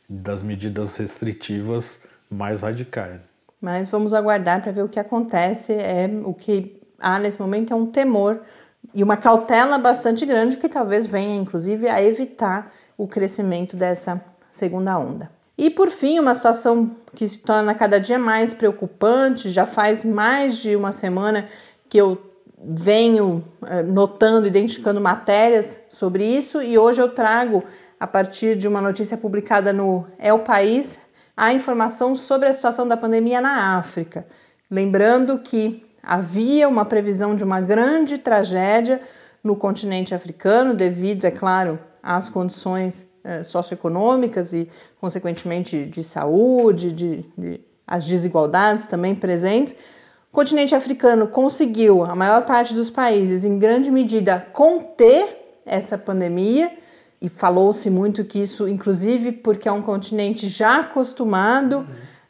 das 0.08 0.42
medidas 0.42 0.96
restritivas 0.96 2.00
mais 2.30 2.62
radicais. 2.62 3.20
Mas 3.60 3.88
vamos 3.88 4.14
aguardar 4.14 4.62
para 4.62 4.72
ver 4.72 4.82
o 4.82 4.88
que 4.88 4.98
acontece. 4.98 5.72
É 5.72 6.08
o 6.25 6.32
que 6.32 6.80
há 6.98 7.18
nesse 7.18 7.40
momento 7.40 7.72
é 7.72 7.76
um 7.76 7.86
temor 7.86 8.40
e 8.95 9.02
uma 9.02 9.16
cautela 9.16 9.78
bastante 9.78 10.25
grande 10.25 10.57
que 10.57 10.69
talvez 10.69 11.07
venha, 11.07 11.37
inclusive, 11.37 11.88
a 11.88 12.02
evitar 12.02 12.73
o 12.97 13.07
crescimento 13.07 13.76
dessa 13.76 14.23
segunda 14.50 14.99
onda. 14.99 15.31
E 15.59 15.71
por 15.71 15.90
fim, 15.90 16.19
uma 16.19 16.35
situação 16.35 16.90
que 17.14 17.26
se 17.26 17.38
torna 17.38 17.75
cada 17.75 17.99
dia 17.99 18.19
mais 18.19 18.52
preocupante, 18.52 19.50
já 19.50 19.64
faz 19.64 20.05
mais 20.05 20.57
de 20.59 20.76
uma 20.76 20.93
semana 20.93 21.47
que 21.88 21.99
eu 21.99 22.21
venho 22.59 23.43
eh, 23.66 23.83
notando, 23.83 24.47
identificando 24.47 25.00
matérias 25.00 25.85
sobre 25.88 26.25
isso, 26.25 26.62
e 26.62 26.76
hoje 26.76 27.00
eu 27.00 27.09
trago 27.09 27.64
a 27.99 28.07
partir 28.07 28.57
de 28.57 28.69
uma 28.69 28.83
notícia 28.83 29.16
publicada 29.16 29.73
no 29.73 30.07
É 30.19 30.33
o 30.33 30.40
País, 30.40 30.99
a 31.37 31.52
informação 31.52 32.16
sobre 32.16 32.49
a 32.49 32.52
situação 32.52 32.87
da 32.87 32.97
pandemia 32.97 33.40
na 33.40 33.78
África. 33.78 34.26
Lembrando 34.71 35.38
que 35.38 35.86
havia 36.06 36.68
uma 36.68 36.84
previsão 36.84 37.34
de 37.34 37.42
uma 37.42 37.60
grande 37.60 38.16
tragédia 38.16 39.00
no 39.42 39.56
continente 39.56 40.14
africano, 40.14 40.72
devido, 40.72 41.25
é 41.25 41.30
claro, 41.30 41.78
às 42.02 42.28
condições 42.28 43.10
eh, 43.25 43.42
socioeconômicas 43.42 44.52
e, 44.52 44.68
consequentemente, 45.00 45.84
de 45.84 46.04
saúde, 46.04 46.92
de, 46.92 47.25
de, 47.36 47.60
as 47.84 48.04
desigualdades 48.04 48.86
também 48.86 49.14
presentes. 49.14 49.75
O 50.32 50.34
continente 50.36 50.75
africano 50.75 51.26
conseguiu, 51.26 52.04
a 52.04 52.14
maior 52.14 52.46
parte 52.46 52.72
dos 52.72 52.88
países, 52.88 53.44
em 53.44 53.58
grande 53.58 53.90
medida, 53.90 54.38
conter 54.52 55.60
essa 55.66 55.98
pandemia 55.98 56.70
e 57.20 57.28
falou-se 57.28 57.90
muito 57.90 58.25
que 58.25 58.40
isso, 58.40 58.68
inclusive, 58.68 59.32
porque 59.32 59.68
é 59.68 59.72
um 59.72 59.82
continente 59.82 60.48
já 60.48 60.80
acostumado 60.80 61.78
uhum. 61.78 61.86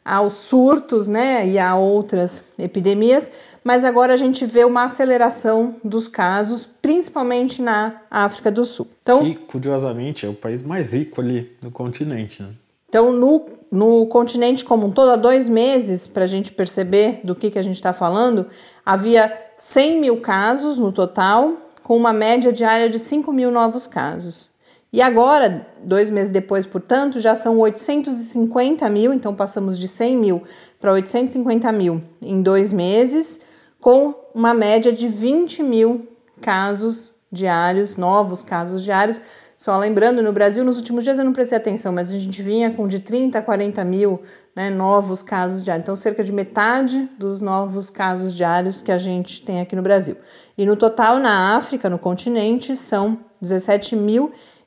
Aos 0.07 0.33
surtos, 0.35 1.07
né, 1.07 1.45
e 1.45 1.59
a 1.59 1.75
outras 1.75 2.43
epidemias, 2.57 3.29
mas 3.63 3.83
agora 3.83 4.13
a 4.13 4.17
gente 4.17 4.45
vê 4.45 4.63
uma 4.63 4.85
aceleração 4.85 5.75
dos 5.83 6.07
casos, 6.07 6.65
principalmente 6.65 7.61
na 7.61 8.01
África 8.09 8.49
do 8.49 8.63
Sul. 8.63 8.87
Então, 9.03 9.19
que, 9.19 9.35
curiosamente, 9.35 10.25
é 10.25 10.29
o 10.29 10.33
país 10.33 10.63
mais 10.63 10.93
rico 10.93 11.19
ali 11.19 11.51
no 11.61 11.69
continente, 11.69 12.41
né? 12.41 12.49
Então, 12.87 13.11
no, 13.11 13.45
no 13.69 14.05
continente 14.05 14.63
como 14.63 14.87
um 14.87 14.91
todo, 14.91 15.11
há 15.11 15.17
dois 15.17 15.49
meses, 15.49 16.07
para 16.07 16.23
a 16.23 16.27
gente 16.27 16.53
perceber 16.53 17.19
do 17.21 17.35
que, 17.35 17.51
que 17.51 17.59
a 17.59 17.61
gente 17.61 17.75
está 17.75 17.91
falando, 17.91 18.47
havia 18.85 19.37
100 19.57 19.99
mil 19.99 20.21
casos 20.21 20.77
no 20.77 20.93
total, 20.93 21.57
com 21.83 21.97
uma 21.97 22.13
média 22.13 22.53
diária 22.53 22.89
de 22.89 22.99
5 22.99 23.33
mil 23.33 23.51
novos 23.51 23.85
casos. 23.85 24.51
E 24.91 25.01
agora, 25.01 25.67
dois 25.83 26.09
meses 26.09 26.31
depois, 26.31 26.65
portanto, 26.65 27.19
já 27.19 27.35
são 27.35 27.59
850 27.59 28.89
mil, 28.89 29.13
então 29.13 29.35
passamos 29.35 29.77
de 29.77 29.87
100 29.87 30.17
mil 30.17 30.43
para 30.79 30.93
850 30.93 31.71
mil 31.73 32.01
em 32.21 32.41
dois 32.41 32.71
meses, 32.71 33.41
com 33.81 34.15
uma 34.33 34.53
média 34.53 34.91
de 34.93 35.07
20 35.07 35.61
mil 35.61 36.07
casos 36.41 37.15
diários, 37.31 37.97
novos 37.97 38.41
casos 38.41 38.83
diários. 38.83 39.21
Só 39.57 39.75
lembrando, 39.77 40.21
no 40.21 40.31
Brasil, 40.31 40.63
nos 40.63 40.77
últimos 40.77 41.03
dias 41.03 41.17
eu 41.17 41.25
não 41.25 41.33
prestei 41.33 41.57
atenção, 41.57 41.91
mas 41.91 42.11
a 42.11 42.17
gente 42.17 42.41
vinha 42.43 42.71
com 42.71 42.87
de 42.87 42.99
30 42.99 43.39
a 43.39 43.41
40 43.41 43.83
mil 43.83 44.21
né, 44.55 44.69
novos 44.69 45.23
casos 45.23 45.63
diários. 45.63 45.83
Então, 45.83 45.95
cerca 45.95 46.23
de 46.23 46.31
metade 46.31 47.09
dos 47.17 47.41
novos 47.41 47.89
casos 47.89 48.35
diários 48.35 48.81
que 48.81 48.91
a 48.91 48.99
gente 48.99 49.41
tem 49.41 49.59
aqui 49.59 49.75
no 49.75 49.81
Brasil. 49.81 50.15
E 50.55 50.65
no 50.65 50.75
total, 50.75 51.19
na 51.19 51.57
África, 51.57 51.89
no 51.89 51.97
continente, 51.97 52.75
são 52.75 53.19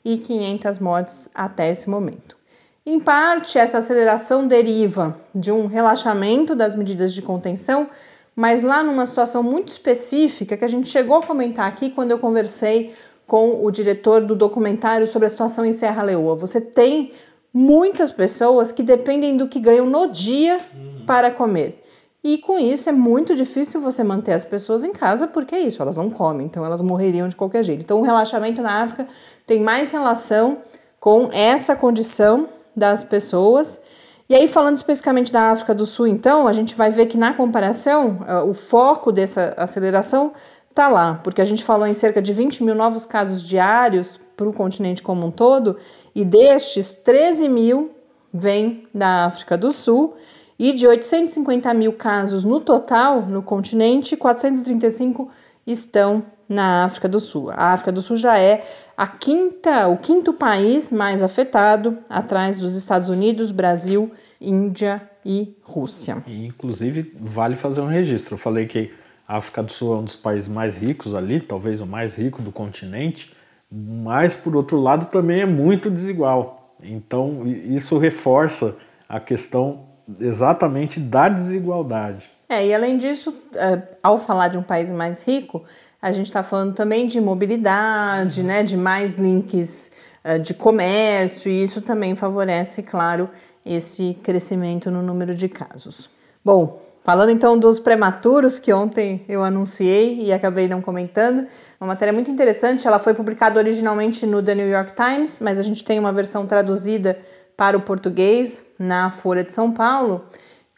17.500 0.04 0.80
mortes 0.80 1.28
até 1.34 1.70
esse 1.70 1.88
momento. 1.88 2.36
Em 2.84 2.98
parte, 2.98 3.58
essa 3.58 3.78
aceleração 3.78 4.46
deriva 4.46 5.16
de 5.34 5.52
um 5.52 5.66
relaxamento 5.66 6.54
das 6.54 6.74
medidas 6.74 7.12
de 7.12 7.22
contenção, 7.22 7.88
mas 8.34 8.62
lá 8.62 8.82
numa 8.82 9.04
situação 9.04 9.42
muito 9.42 9.68
específica 9.68 10.56
que 10.56 10.64
a 10.64 10.68
gente 10.68 10.88
chegou 10.88 11.18
a 11.18 11.22
comentar 11.22 11.68
aqui 11.68 11.90
quando 11.90 12.10
eu 12.10 12.18
conversei 12.18 12.94
com 13.26 13.64
o 13.64 13.70
diretor 13.70 14.22
do 14.22 14.34
documentário 14.34 15.06
sobre 15.06 15.26
a 15.26 15.28
situação 15.30 15.64
em 15.64 15.72
Serra 15.72 16.02
Leoa. 16.02 16.34
Você 16.36 16.60
tem 16.60 17.12
muitas 17.52 18.10
pessoas 18.10 18.72
que 18.72 18.82
dependem 18.82 19.36
do 19.36 19.46
que 19.46 19.60
ganham 19.60 19.86
no 19.86 20.08
dia 20.08 20.58
para 21.06 21.30
comer. 21.30 21.80
E 22.22 22.38
com 22.38 22.58
isso 22.58 22.88
é 22.88 22.92
muito 22.92 23.34
difícil 23.34 23.80
você 23.80 24.04
manter 24.04 24.32
as 24.32 24.44
pessoas 24.44 24.84
em 24.84 24.92
casa, 24.92 25.26
porque 25.26 25.54
é 25.54 25.60
isso, 25.60 25.80
elas 25.80 25.96
não 25.96 26.10
comem, 26.10 26.46
então 26.46 26.64
elas 26.64 26.82
morreriam 26.82 27.28
de 27.28 27.36
qualquer 27.36 27.62
jeito. 27.62 27.82
Então 27.82 27.98
o 27.98 28.02
relaxamento 28.02 28.60
na 28.60 28.82
África 28.82 29.08
tem 29.50 29.60
mais 29.60 29.90
relação 29.90 30.58
com 31.00 31.28
essa 31.32 31.74
condição 31.74 32.48
das 32.76 33.02
pessoas. 33.02 33.80
E 34.28 34.34
aí, 34.36 34.46
falando 34.46 34.76
especificamente 34.76 35.32
da 35.32 35.50
África 35.50 35.74
do 35.74 35.84
Sul, 35.84 36.06
então, 36.06 36.46
a 36.46 36.52
gente 36.52 36.76
vai 36.76 36.88
ver 36.88 37.06
que 37.06 37.18
na 37.18 37.34
comparação, 37.34 38.20
eh, 38.28 38.42
o 38.42 38.54
foco 38.54 39.10
dessa 39.10 39.52
aceleração 39.56 40.32
está 40.68 40.86
lá, 40.86 41.20
porque 41.24 41.42
a 41.42 41.44
gente 41.44 41.64
falou 41.64 41.84
em 41.84 41.94
cerca 41.94 42.22
de 42.22 42.32
20 42.32 42.62
mil 42.62 42.76
novos 42.76 43.04
casos 43.04 43.42
diários 43.42 44.20
para 44.36 44.48
o 44.48 44.52
continente 44.52 45.02
como 45.02 45.26
um 45.26 45.32
todo, 45.32 45.76
e 46.14 46.24
destes, 46.24 46.92
13 46.92 47.48
mil 47.48 47.90
vêm 48.32 48.86
da 48.94 49.24
África 49.24 49.58
do 49.58 49.72
Sul, 49.72 50.14
e 50.60 50.72
de 50.72 50.86
850 50.86 51.74
mil 51.74 51.92
casos 51.94 52.44
no 52.44 52.60
total 52.60 53.22
no 53.22 53.42
continente, 53.42 54.16
435 54.16 55.28
estão 55.66 56.24
na 56.50 56.84
África 56.84 57.08
do 57.08 57.20
Sul. 57.20 57.48
A 57.50 57.72
África 57.72 57.92
do 57.92 58.02
Sul 58.02 58.16
já 58.16 58.36
é 58.36 58.66
a 58.96 59.06
quinta, 59.06 59.86
o 59.86 59.96
quinto 59.96 60.32
país 60.32 60.90
mais 60.90 61.22
afetado, 61.22 61.96
atrás 62.08 62.58
dos 62.58 62.74
Estados 62.74 63.08
Unidos, 63.08 63.52
Brasil, 63.52 64.10
Índia 64.40 65.00
e 65.24 65.56
Rússia. 65.62 66.24
E, 66.26 66.46
inclusive, 66.46 67.14
vale 67.20 67.54
fazer 67.54 67.80
um 67.80 67.86
registro. 67.86 68.34
Eu 68.34 68.38
falei 68.38 68.66
que 68.66 68.92
a 69.28 69.36
África 69.36 69.62
do 69.62 69.70
Sul 69.70 69.94
é 69.94 69.98
um 69.98 70.04
dos 70.04 70.16
países 70.16 70.48
mais 70.48 70.78
ricos 70.78 71.14
ali, 71.14 71.38
talvez 71.38 71.80
o 71.80 71.86
mais 71.86 72.16
rico 72.16 72.42
do 72.42 72.50
continente, 72.50 73.32
mas, 73.70 74.34
por 74.34 74.56
outro 74.56 74.80
lado, 74.80 75.06
também 75.06 75.42
é 75.42 75.46
muito 75.46 75.88
desigual. 75.88 76.74
Então, 76.82 77.46
isso 77.46 77.96
reforça 77.96 78.76
a 79.08 79.20
questão 79.20 79.84
exatamente 80.18 80.98
da 80.98 81.28
desigualdade. 81.28 82.28
É, 82.50 82.66
e 82.66 82.74
além 82.74 82.96
disso, 82.96 83.32
é, 83.54 83.80
ao 84.02 84.18
falar 84.18 84.48
de 84.48 84.58
um 84.58 84.62
país 84.62 84.90
mais 84.90 85.22
rico, 85.22 85.62
a 86.02 86.10
gente 86.10 86.26
está 86.26 86.42
falando 86.42 86.74
também 86.74 87.06
de 87.06 87.20
mobilidade, 87.20 88.42
né, 88.42 88.64
de 88.64 88.76
mais 88.76 89.14
links 89.14 89.92
uh, 90.24 90.36
de 90.36 90.52
comércio, 90.52 91.48
e 91.48 91.62
isso 91.62 91.80
também 91.80 92.16
favorece, 92.16 92.82
claro, 92.82 93.30
esse 93.64 94.18
crescimento 94.24 94.90
no 94.90 95.00
número 95.00 95.32
de 95.32 95.48
casos. 95.48 96.10
Bom, 96.44 96.82
falando 97.04 97.30
então 97.30 97.56
dos 97.56 97.78
prematuros, 97.78 98.58
que 98.58 98.72
ontem 98.72 99.24
eu 99.28 99.44
anunciei 99.44 100.20
e 100.24 100.32
acabei 100.32 100.66
não 100.66 100.82
comentando, 100.82 101.46
uma 101.80 101.86
matéria 101.86 102.12
muito 102.12 102.32
interessante, 102.32 102.84
ela 102.84 102.98
foi 102.98 103.14
publicada 103.14 103.60
originalmente 103.60 104.26
no 104.26 104.42
The 104.42 104.56
New 104.56 104.68
York 104.68 104.94
Times, 104.96 105.38
mas 105.40 105.60
a 105.60 105.62
gente 105.62 105.84
tem 105.84 106.00
uma 106.00 106.12
versão 106.12 106.46
traduzida 106.46 107.16
para 107.56 107.76
o 107.76 107.80
português 107.80 108.66
na 108.76 109.12
Folha 109.12 109.44
de 109.44 109.52
São 109.52 109.70
Paulo, 109.70 110.24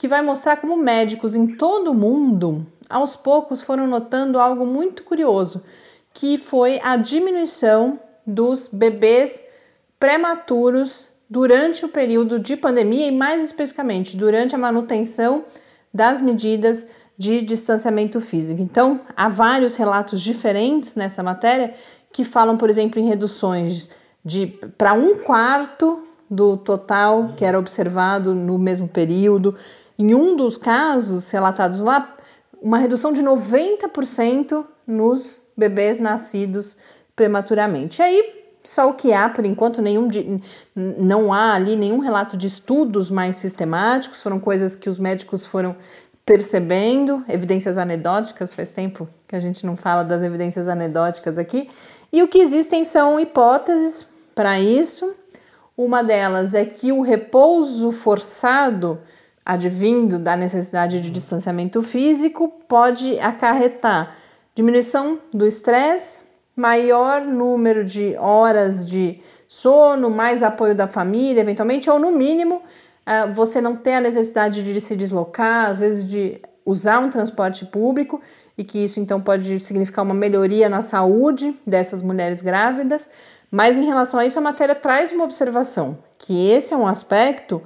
que 0.02 0.09
vai 0.09 0.21
mostrar 0.21 0.56
como 0.56 0.76
médicos 0.76 1.37
em 1.37 1.46
todo 1.46 1.92
o 1.92 1.94
mundo 1.94 2.66
aos 2.90 3.14
poucos 3.14 3.61
foram 3.61 3.87
notando 3.87 4.37
algo 4.37 4.66
muito 4.66 5.05
curioso, 5.05 5.62
que 6.12 6.37
foi 6.37 6.81
a 6.83 6.96
diminuição 6.96 8.00
dos 8.26 8.66
bebês 8.66 9.44
prematuros 10.00 11.11
durante 11.31 11.85
o 11.85 11.88
período 11.88 12.40
de 12.40 12.57
pandemia 12.57 13.07
e, 13.07 13.12
mais 13.12 13.44
especificamente, 13.44 14.16
durante 14.16 14.57
a 14.57 14.59
manutenção 14.59 15.44
das 15.94 16.20
medidas 16.20 16.88
de 17.16 17.40
distanciamento 17.40 18.20
físico. 18.20 18.61
Então, 18.61 19.03
há 19.16 19.29
vários 19.29 19.76
relatos 19.76 20.20
diferentes 20.20 20.96
nessa 20.96 21.22
matéria 21.22 21.74
que 22.12 22.24
falam, 22.24 22.57
por 22.57 22.68
exemplo, 22.68 22.98
em 22.98 23.07
reduções 23.07 23.88
de 24.24 24.48
para 24.76 24.94
um 24.94 25.18
quarto 25.18 26.09
do 26.29 26.57
total 26.57 27.35
que 27.37 27.44
era 27.44 27.59
observado 27.59 28.35
no 28.35 28.59
mesmo 28.59 28.88
período. 28.88 29.55
Em 30.02 30.16
um 30.16 30.34
dos 30.34 30.58
casos 30.58 31.30
relatados 31.30 31.80
lá, 31.80 32.16
uma 32.60 32.76
redução 32.76 33.12
de 33.12 33.22
90% 33.22 34.66
nos 34.84 35.40
bebês 35.56 36.00
nascidos 36.00 36.76
prematuramente. 37.14 38.00
E 38.00 38.02
aí, 38.02 38.44
só 38.64 38.90
o 38.90 38.94
que 38.94 39.12
há 39.12 39.28
por 39.28 39.44
enquanto, 39.44 39.80
nenhum 39.80 40.08
de, 40.08 40.40
não 40.74 41.32
há 41.32 41.54
ali 41.54 41.76
nenhum 41.76 42.00
relato 42.00 42.36
de 42.36 42.48
estudos 42.48 43.12
mais 43.12 43.36
sistemáticos, 43.36 44.20
foram 44.20 44.40
coisas 44.40 44.74
que 44.74 44.90
os 44.90 44.98
médicos 44.98 45.46
foram 45.46 45.76
percebendo, 46.26 47.24
evidências 47.28 47.78
anedóticas, 47.78 48.52
faz 48.52 48.72
tempo 48.72 49.08
que 49.28 49.36
a 49.36 49.40
gente 49.40 49.64
não 49.64 49.76
fala 49.76 50.02
das 50.02 50.20
evidências 50.20 50.66
anedóticas 50.66 51.38
aqui. 51.38 51.68
E 52.12 52.24
o 52.24 52.26
que 52.26 52.38
existem 52.38 52.82
são 52.82 53.20
hipóteses 53.20 54.08
para 54.34 54.58
isso. 54.58 55.14
Uma 55.76 56.02
delas 56.02 56.54
é 56.54 56.64
que 56.64 56.90
o 56.90 57.02
repouso 57.02 57.92
forçado 57.92 58.98
advindo 59.44 60.18
da 60.18 60.37
necessidade 60.37 61.02
de 61.02 61.11
distanciamento 61.11 61.83
físico 61.83 62.48
pode 62.68 63.18
acarretar 63.18 64.16
diminuição 64.55 65.18
do 65.33 65.46
estresse, 65.46 66.24
maior 66.55 67.22
número 67.22 67.85
de 67.85 68.14
horas 68.16 68.87
de 68.87 69.20
sono, 69.48 70.11
mais 70.11 70.42
apoio 70.42 70.74
da 70.74 70.87
família, 70.87 71.40
eventualmente, 71.40 71.90
ou 71.90 71.98
no 71.98 72.12
mínimo, 72.12 72.62
ah, 73.05 73.26
você 73.26 73.61
não 73.61 73.76
ter 73.76 73.94
a 73.94 74.00
necessidade 74.00 74.62
de 74.62 74.81
se 74.81 74.96
deslocar, 74.96 75.70
às 75.70 75.78
vezes 75.78 76.09
de 76.09 76.40
usar 76.64 77.00
um 77.00 77.11
transporte 77.11 77.66
público, 77.66 78.20
e 78.57 78.62
que 78.62 78.85
isso 78.85 79.00
então 79.00 79.20
pode 79.20 79.59
significar 79.61 80.05
uma 80.05 80.14
melhoria 80.14 80.68
na 80.68 80.83
saúde 80.83 81.57
dessas 81.66 82.02
mulheres 82.02 82.42
grávidas. 82.42 83.09
Mas 83.50 83.76
em 83.76 83.85
relação 83.85 84.20
a 84.20 84.26
isso, 84.26 84.38
a 84.38 84.42
matéria 84.42 84.74
traz 84.74 85.12
uma 85.12 85.24
observação, 85.24 85.98
que 86.18 86.50
esse 86.50 86.72
é 86.72 86.76
um 86.76 86.87
aspecto 86.87 87.62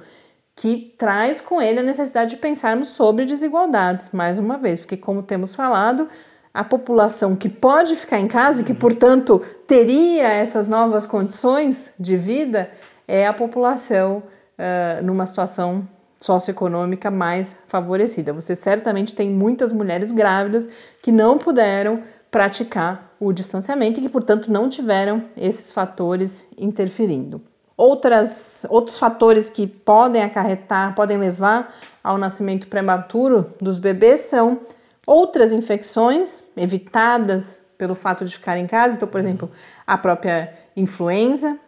que 0.57 0.91
traz 0.97 1.39
com 1.39 1.61
ele 1.61 1.79
a 1.79 1.83
necessidade 1.83 2.31
de 2.31 2.37
pensarmos 2.37 2.87
sobre 2.87 3.25
desigualdades, 3.25 4.09
mais 4.11 4.39
uma 4.39 4.57
vez, 4.57 4.79
porque, 4.79 4.97
como 4.97 5.21
temos 5.21 5.53
falado, 5.53 6.09
a 6.51 6.63
população 6.63 7.35
que 7.35 7.47
pode 7.47 7.95
ficar 7.95 8.19
em 8.19 8.27
casa 8.27 8.61
e 8.61 8.63
que, 8.63 8.73
portanto, 8.73 9.39
teria 9.67 10.27
essas 10.27 10.67
novas 10.67 11.05
condições 11.05 11.93
de 11.99 12.17
vida 12.17 12.71
é 13.07 13.27
a 13.27 13.33
população 13.33 14.23
uh, 14.57 15.05
numa 15.05 15.27
situação 15.27 15.85
socioeconômica 16.19 17.11
mais 17.11 17.59
favorecida. 17.67 18.33
Você 18.33 18.55
certamente 18.55 19.13
tem 19.13 19.29
muitas 19.29 19.71
mulheres 19.71 20.11
grávidas 20.11 20.67
que 21.03 21.11
não 21.11 21.37
puderam 21.37 21.99
praticar 22.31 23.15
o 23.19 23.31
distanciamento 23.31 23.99
e 23.99 24.03
que, 24.03 24.09
portanto, 24.09 24.51
não 24.51 24.67
tiveram 24.67 25.23
esses 25.37 25.71
fatores 25.71 26.49
interferindo. 26.57 27.39
Outras, 27.77 28.65
outros 28.69 28.97
fatores 28.97 29.51
que 29.51 29.67
podem 29.67 30.23
acarretar, 30.23 30.95
podem 30.95 31.17
levar 31.17 31.75
ao 32.03 32.17
nascimento 32.17 32.67
prematuro 32.67 33.53
dos 33.61 33.77
bebês 33.77 34.21
são 34.21 34.59
outras 35.05 35.53
infecções 35.53 36.41
evitadas 36.57 37.61
pelo 37.77 37.93
fato 37.93 38.25
de 38.25 38.33
ficar 38.33 38.57
em 38.57 38.65
casa, 38.65 38.95
então, 38.95 39.07
por 39.07 39.19
exemplo, 39.19 39.51
a 39.85 39.95
própria 39.95 40.51
influenza. 40.75 41.59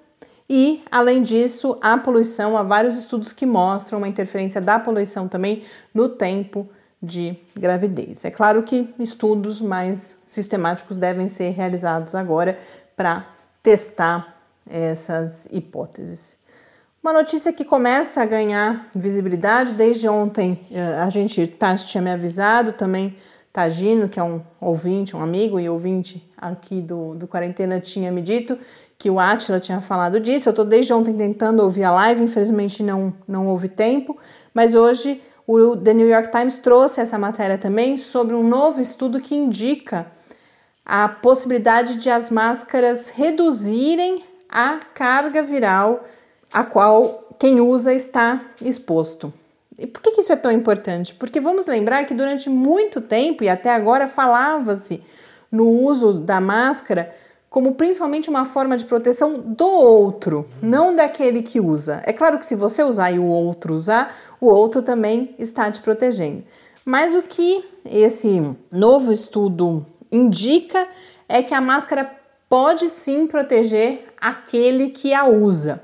E, 0.50 0.84
além 0.92 1.22
disso, 1.22 1.78
a 1.80 1.96
poluição, 1.96 2.58
há 2.58 2.64
vários 2.64 2.96
estudos 2.96 3.32
que 3.32 3.46
mostram 3.46 4.00
uma 4.00 4.08
interferência 4.08 4.60
da 4.60 4.80
poluição 4.80 5.28
também 5.28 5.64
no 5.94 6.10
tempo 6.10 6.68
de 7.02 7.38
gravidez. 7.56 8.26
É 8.26 8.32
claro 8.32 8.64
que 8.64 8.92
estudos 8.98 9.62
mais 9.62 10.18
sistemáticos 10.26 10.98
devem 10.98 11.28
ser 11.28 11.52
realizados 11.52 12.16
agora 12.16 12.58
para 12.96 13.28
testar 13.62 14.39
essas 14.70 15.48
hipóteses. 15.52 16.38
Uma 17.02 17.14
notícia 17.14 17.52
que 17.52 17.64
começa 17.64 18.22
a 18.22 18.26
ganhar 18.26 18.90
visibilidade 18.94 19.74
desde 19.74 20.08
ontem, 20.08 20.68
eh, 20.72 21.00
a 21.00 21.10
gente, 21.10 21.48
Tarso 21.48 21.88
tinha 21.88 22.02
me 22.02 22.12
avisado, 22.12 22.74
também 22.74 23.16
Tagino, 23.52 24.08
que 24.08 24.20
é 24.20 24.24
um 24.24 24.42
ouvinte, 24.62 25.16
um 25.16 25.24
amigo 25.24 25.60
e 25.60 25.68
ouvinte 25.68 26.24
aqui 26.38 26.82
do, 26.82 27.16
do 27.16 27.28
Quarentena, 27.28 27.80
tinha 27.80 28.12
me 28.12 28.22
dito 28.22 28.58
que 28.98 29.10
o 29.10 29.18
Atila 29.18 29.60
tinha 29.60 29.82
falado 29.82 30.20
disso. 30.20 30.50
Eu 30.50 30.52
estou 30.52 30.66
desde 30.66 30.94
ontem 30.94 31.16
tentando 31.16 31.64
ouvir 31.64 31.86
a 31.86 31.92
live, 31.92 32.22
infelizmente 32.22 32.84
não, 32.84 33.14
não 33.28 33.48
houve 33.48 33.70
tempo, 33.70 34.18
mas 34.54 34.76
hoje 34.76 35.22
o 35.48 35.76
The 35.76 35.94
New 35.94 36.08
York 36.08 36.30
Times 36.30 36.60
trouxe 36.60 37.02
essa 37.02 37.18
matéria 37.18 37.58
também 37.58 37.98
sobre 37.98 38.36
um 38.36 38.48
novo 38.48 38.82
estudo 38.82 39.22
que 39.22 39.34
indica 39.34 40.06
a 40.86 41.08
possibilidade 41.08 41.96
de 41.96 42.10
as 42.10 42.30
máscaras 42.30 43.10
reduzirem 43.10 44.24
a 44.50 44.80
carga 44.94 45.42
viral 45.44 46.04
a 46.52 46.64
qual 46.64 47.36
quem 47.38 47.62
usa 47.62 47.94
está 47.94 48.42
exposto. 48.62 49.32
E 49.78 49.88
por 49.88 50.02
que 50.02 50.20
isso 50.20 50.34
é 50.34 50.36
tão 50.36 50.52
importante? 50.52 51.14
Porque 51.14 51.40
vamos 51.40 51.66
lembrar 51.66 52.06
que 52.06 52.14
durante 52.14 52.50
muito 52.50 53.00
tempo 53.00 53.44
e 53.44 53.50
até 53.50 53.74
agora 53.74 54.08
falava-se 54.08 55.02
no 55.52 55.70
uso 55.70 56.14
da 56.14 56.42
máscara 56.42 57.14
como 57.50 57.74
principalmente 57.74 58.30
uma 58.30 58.46
forma 58.46 58.78
de 58.78 58.86
proteção 58.86 59.40
do 59.40 59.66
outro, 59.66 60.48
não 60.62 60.96
daquele 60.96 61.42
que 61.42 61.60
usa. 61.60 62.02
É 62.06 62.14
claro 62.14 62.38
que 62.38 62.46
se 62.46 62.56
você 62.56 62.84
usar 62.84 63.12
e 63.12 63.18
o 63.18 63.26
outro 63.26 63.74
usar, 63.74 64.16
o 64.40 64.46
outro 64.48 64.84
também 64.84 65.34
está 65.40 65.70
te 65.72 65.82
protegendo. 65.82 66.44
Mas 66.86 67.16
o 67.16 67.24
que 67.24 67.64
esse 67.86 68.56
novo 68.72 69.12
estudo 69.12 69.86
indica 70.12 70.88
é 71.28 71.42
que 71.42 71.54
a 71.54 71.62
máscara 71.62 72.19
pode 72.50 72.90
sim 72.90 73.28
proteger 73.28 74.12
aquele 74.20 74.90
que 74.90 75.14
a 75.14 75.26
usa. 75.26 75.82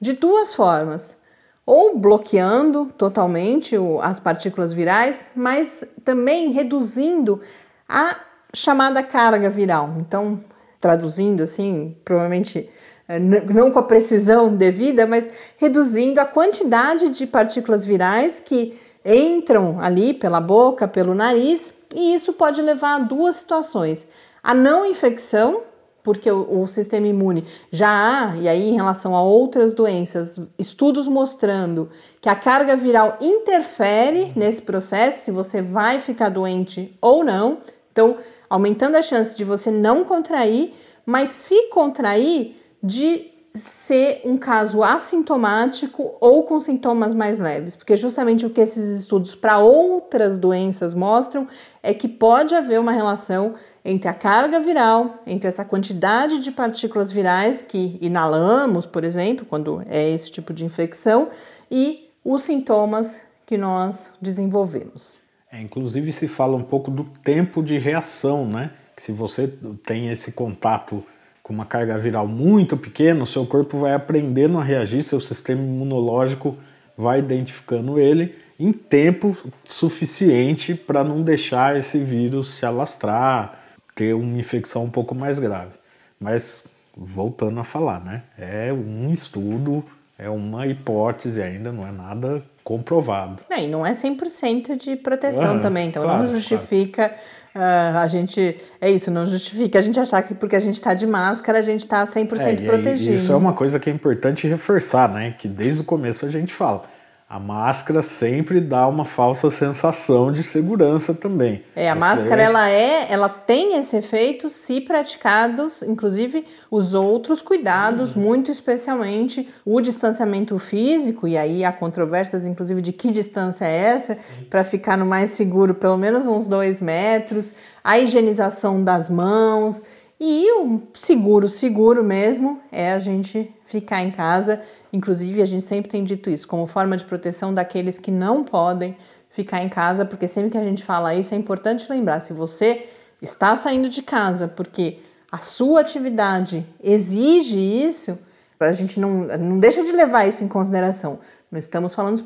De 0.00 0.14
duas 0.14 0.54
formas. 0.54 1.18
Ou 1.66 1.98
bloqueando 1.98 2.86
totalmente 2.86 3.76
as 4.02 4.18
partículas 4.18 4.72
virais, 4.72 5.32
mas 5.36 5.84
também 6.02 6.50
reduzindo 6.50 7.40
a 7.86 8.16
chamada 8.54 9.02
carga 9.02 9.50
viral. 9.50 9.94
Então, 9.98 10.40
traduzindo 10.80 11.42
assim, 11.42 11.94
provavelmente 12.04 12.70
eh, 13.06 13.18
não 13.18 13.70
com 13.70 13.78
a 13.78 13.82
precisão 13.82 14.54
devida, 14.56 15.06
mas 15.06 15.28
reduzindo 15.58 16.20
a 16.20 16.24
quantidade 16.24 17.10
de 17.10 17.26
partículas 17.26 17.84
virais 17.84 18.40
que 18.40 18.78
entram 19.04 19.78
ali 19.80 20.14
pela 20.14 20.40
boca, 20.40 20.88
pelo 20.88 21.14
nariz, 21.14 21.72
e 21.94 22.14
isso 22.14 22.32
pode 22.32 22.62
levar 22.62 22.96
a 22.96 22.98
duas 22.98 23.36
situações: 23.36 24.08
a 24.42 24.54
não 24.54 24.86
infecção, 24.86 25.62
porque 26.02 26.30
o, 26.30 26.62
o, 26.62 26.66
sistema 26.66 27.06
imune 27.06 27.44
já 27.70 27.90
há, 27.90 28.36
e 28.36 28.48
aí 28.48 28.70
em 28.70 28.74
relação 28.74 29.14
a 29.14 29.22
outras 29.22 29.74
doenças, 29.74 30.40
estudos 30.58 31.06
mostrando 31.08 31.90
que 32.20 32.28
a 32.28 32.34
carga 32.34 32.76
viral 32.76 33.18
interfere 33.20 34.32
nesse 34.34 34.62
processo, 34.62 35.24
se 35.24 35.30
você 35.30 35.60
vai 35.60 36.00
ficar 36.00 36.28
doente 36.28 36.96
ou 37.00 37.24
não. 37.24 37.58
Então, 37.92 38.16
aumentando 38.48 38.96
a 38.96 39.02
chance 39.02 39.36
de 39.36 39.44
você 39.44 39.70
não 39.70 40.04
contrair, 40.04 40.74
mas 41.04 41.28
se 41.30 41.68
contrair, 41.70 42.56
de 42.82 43.32
ser 43.52 44.20
um 44.24 44.36
caso 44.36 44.82
assintomático 44.82 46.14
ou 46.20 46.44
com 46.44 46.60
sintomas 46.60 47.12
mais 47.12 47.38
leves, 47.38 47.74
porque 47.74 47.96
justamente 47.96 48.46
o 48.46 48.50
que 48.50 48.60
esses 48.60 49.00
estudos 49.00 49.34
para 49.34 49.58
outras 49.58 50.38
doenças 50.38 50.94
mostram 50.94 51.48
é 51.82 51.92
que 51.92 52.08
pode 52.08 52.54
haver 52.54 52.78
uma 52.78 52.92
relação 52.92 53.54
entre 53.88 54.06
a 54.06 54.12
carga 54.12 54.60
viral, 54.60 55.22
entre 55.26 55.48
essa 55.48 55.64
quantidade 55.64 56.40
de 56.40 56.52
partículas 56.52 57.10
virais 57.10 57.62
que 57.62 57.96
inalamos, 58.02 58.84
por 58.84 59.02
exemplo, 59.02 59.46
quando 59.46 59.82
é 59.88 60.10
esse 60.10 60.30
tipo 60.30 60.52
de 60.52 60.62
infecção, 60.62 61.30
e 61.70 62.10
os 62.22 62.42
sintomas 62.42 63.26
que 63.46 63.56
nós 63.56 64.12
desenvolvemos. 64.20 65.18
É, 65.50 65.62
inclusive 65.62 66.12
se 66.12 66.28
fala 66.28 66.54
um 66.54 66.62
pouco 66.62 66.90
do 66.90 67.04
tempo 67.24 67.62
de 67.62 67.78
reação, 67.78 68.46
né? 68.46 68.72
Que 68.94 69.02
se 69.02 69.10
você 69.10 69.48
tem 69.86 70.10
esse 70.10 70.32
contato 70.32 71.02
com 71.42 71.54
uma 71.54 71.64
carga 71.64 71.96
viral 71.96 72.28
muito 72.28 72.76
pequena, 72.76 73.22
o 73.22 73.26
seu 73.26 73.46
corpo 73.46 73.78
vai 73.78 73.94
aprendendo 73.94 74.58
a 74.58 74.62
reagir, 74.62 75.02
seu 75.02 75.18
sistema 75.18 75.62
imunológico 75.62 76.58
vai 76.94 77.20
identificando 77.20 77.98
ele 77.98 78.34
em 78.60 78.70
tempo 78.70 79.34
suficiente 79.64 80.74
para 80.74 81.02
não 81.02 81.22
deixar 81.22 81.74
esse 81.78 81.98
vírus 81.98 82.56
se 82.56 82.66
alastrar, 82.66 83.57
ter 83.98 84.14
uma 84.14 84.38
infecção 84.38 84.84
um 84.84 84.90
pouco 84.90 85.12
mais 85.12 85.40
grave. 85.40 85.72
Mas 86.20 86.62
voltando 86.96 87.58
a 87.58 87.64
falar, 87.64 87.98
né? 87.98 88.22
É 88.38 88.72
um 88.72 89.12
estudo, 89.12 89.84
é 90.16 90.30
uma 90.30 90.68
hipótese 90.68 91.42
ainda, 91.42 91.72
não 91.72 91.84
é 91.84 91.90
nada 91.90 92.40
comprovado. 92.62 93.42
É, 93.50 93.64
e 93.64 93.66
não 93.66 93.84
é 93.84 93.90
100% 93.90 94.76
de 94.76 94.94
proteção 94.94 95.54
uhum, 95.54 95.60
também, 95.60 95.88
então 95.88 96.04
claro, 96.04 96.22
não 96.22 96.30
justifica 96.30 97.12
claro. 97.52 97.96
uh, 97.96 97.98
a 97.98 98.06
gente. 98.06 98.56
É 98.80 98.88
isso, 98.88 99.10
não 99.10 99.26
justifica 99.26 99.80
a 99.80 99.82
gente 99.82 99.98
achar 99.98 100.22
que 100.22 100.32
porque 100.32 100.54
a 100.54 100.60
gente 100.60 100.74
está 100.74 100.94
de 100.94 101.06
máscara 101.06 101.58
a 101.58 101.62
gente 101.62 101.80
está 101.80 102.06
100% 102.06 102.62
é, 102.62 102.66
protegido. 102.66 103.16
Isso 103.16 103.32
é 103.32 103.36
uma 103.36 103.52
coisa 103.52 103.80
que 103.80 103.90
é 103.90 103.92
importante 103.92 104.46
reforçar, 104.46 105.08
né? 105.08 105.34
Que 105.36 105.48
desde 105.48 105.80
o 105.80 105.84
começo 105.84 106.24
a 106.24 106.30
gente 106.30 106.54
fala 106.54 106.84
a 107.30 107.38
máscara 107.38 108.00
sempre 108.00 108.58
dá 108.58 108.86
uma 108.86 109.04
falsa 109.04 109.50
sensação 109.50 110.32
de 110.32 110.42
segurança 110.42 111.12
também. 111.12 111.62
É, 111.76 111.90
a 111.90 111.94
Você 111.94 112.00
máscara 112.00 112.42
é... 112.42 112.44
ela 112.46 112.70
é, 112.70 113.06
ela 113.12 113.28
tem 113.28 113.76
esse 113.76 113.94
efeito 113.98 114.48
se 114.48 114.80
praticados, 114.80 115.82
inclusive 115.82 116.46
os 116.70 116.94
outros 116.94 117.42
cuidados, 117.42 118.16
uhum. 118.16 118.22
muito 118.22 118.50
especialmente 118.50 119.46
o 119.62 119.78
distanciamento 119.82 120.58
físico 120.58 121.28
e 121.28 121.36
aí 121.36 121.66
há 121.66 121.72
controvérsias, 121.72 122.46
inclusive 122.46 122.80
de 122.80 122.94
que 122.94 123.10
distância 123.10 123.66
é 123.66 123.76
essa 123.76 124.18
para 124.48 124.64
ficar 124.64 124.96
no 124.96 125.04
mais 125.04 125.28
seguro, 125.28 125.74
pelo 125.74 125.98
menos 125.98 126.26
uns 126.26 126.48
dois 126.48 126.80
metros, 126.80 127.54
a 127.84 127.98
higienização 127.98 128.82
das 128.82 129.10
mãos 129.10 129.84
e 130.20 130.50
o 130.60 130.82
seguro, 130.94 131.46
seguro 131.46 132.02
mesmo 132.02 132.60
é 132.72 132.92
a 132.92 132.98
gente 132.98 133.54
ficar 133.64 134.02
em 134.02 134.10
casa. 134.10 134.60
Inclusive, 134.92 135.40
a 135.40 135.46
gente 135.46 135.62
sempre 135.62 135.90
tem 135.90 136.02
dito 136.02 136.28
isso 136.28 136.48
como 136.48 136.66
forma 136.66 136.96
de 136.96 137.04
proteção 137.04 137.54
daqueles 137.54 137.98
que 137.98 138.10
não 138.10 138.42
podem 138.42 138.96
ficar 139.30 139.62
em 139.62 139.68
casa, 139.68 140.04
porque 140.04 140.26
sempre 140.26 140.50
que 140.50 140.58
a 140.58 140.64
gente 140.64 140.82
fala 140.82 141.14
isso 141.14 141.34
é 141.34 141.38
importante 141.38 141.88
lembrar: 141.88 142.18
se 142.20 142.32
você 142.32 142.88
está 143.22 143.54
saindo 143.54 143.88
de 143.88 144.02
casa 144.02 144.48
porque 144.48 144.98
a 145.30 145.38
sua 145.38 145.80
atividade 145.80 146.66
exige 146.82 147.58
isso, 147.58 148.18
a 148.58 148.72
gente 148.72 148.98
não, 148.98 149.24
não 149.38 149.60
deixa 149.60 149.84
de 149.84 149.92
levar 149.92 150.26
isso 150.26 150.42
em 150.42 150.48
consideração. 150.48 151.20
Nós 151.50 151.64
estamos 151.64 151.94
falando, 151.94 152.22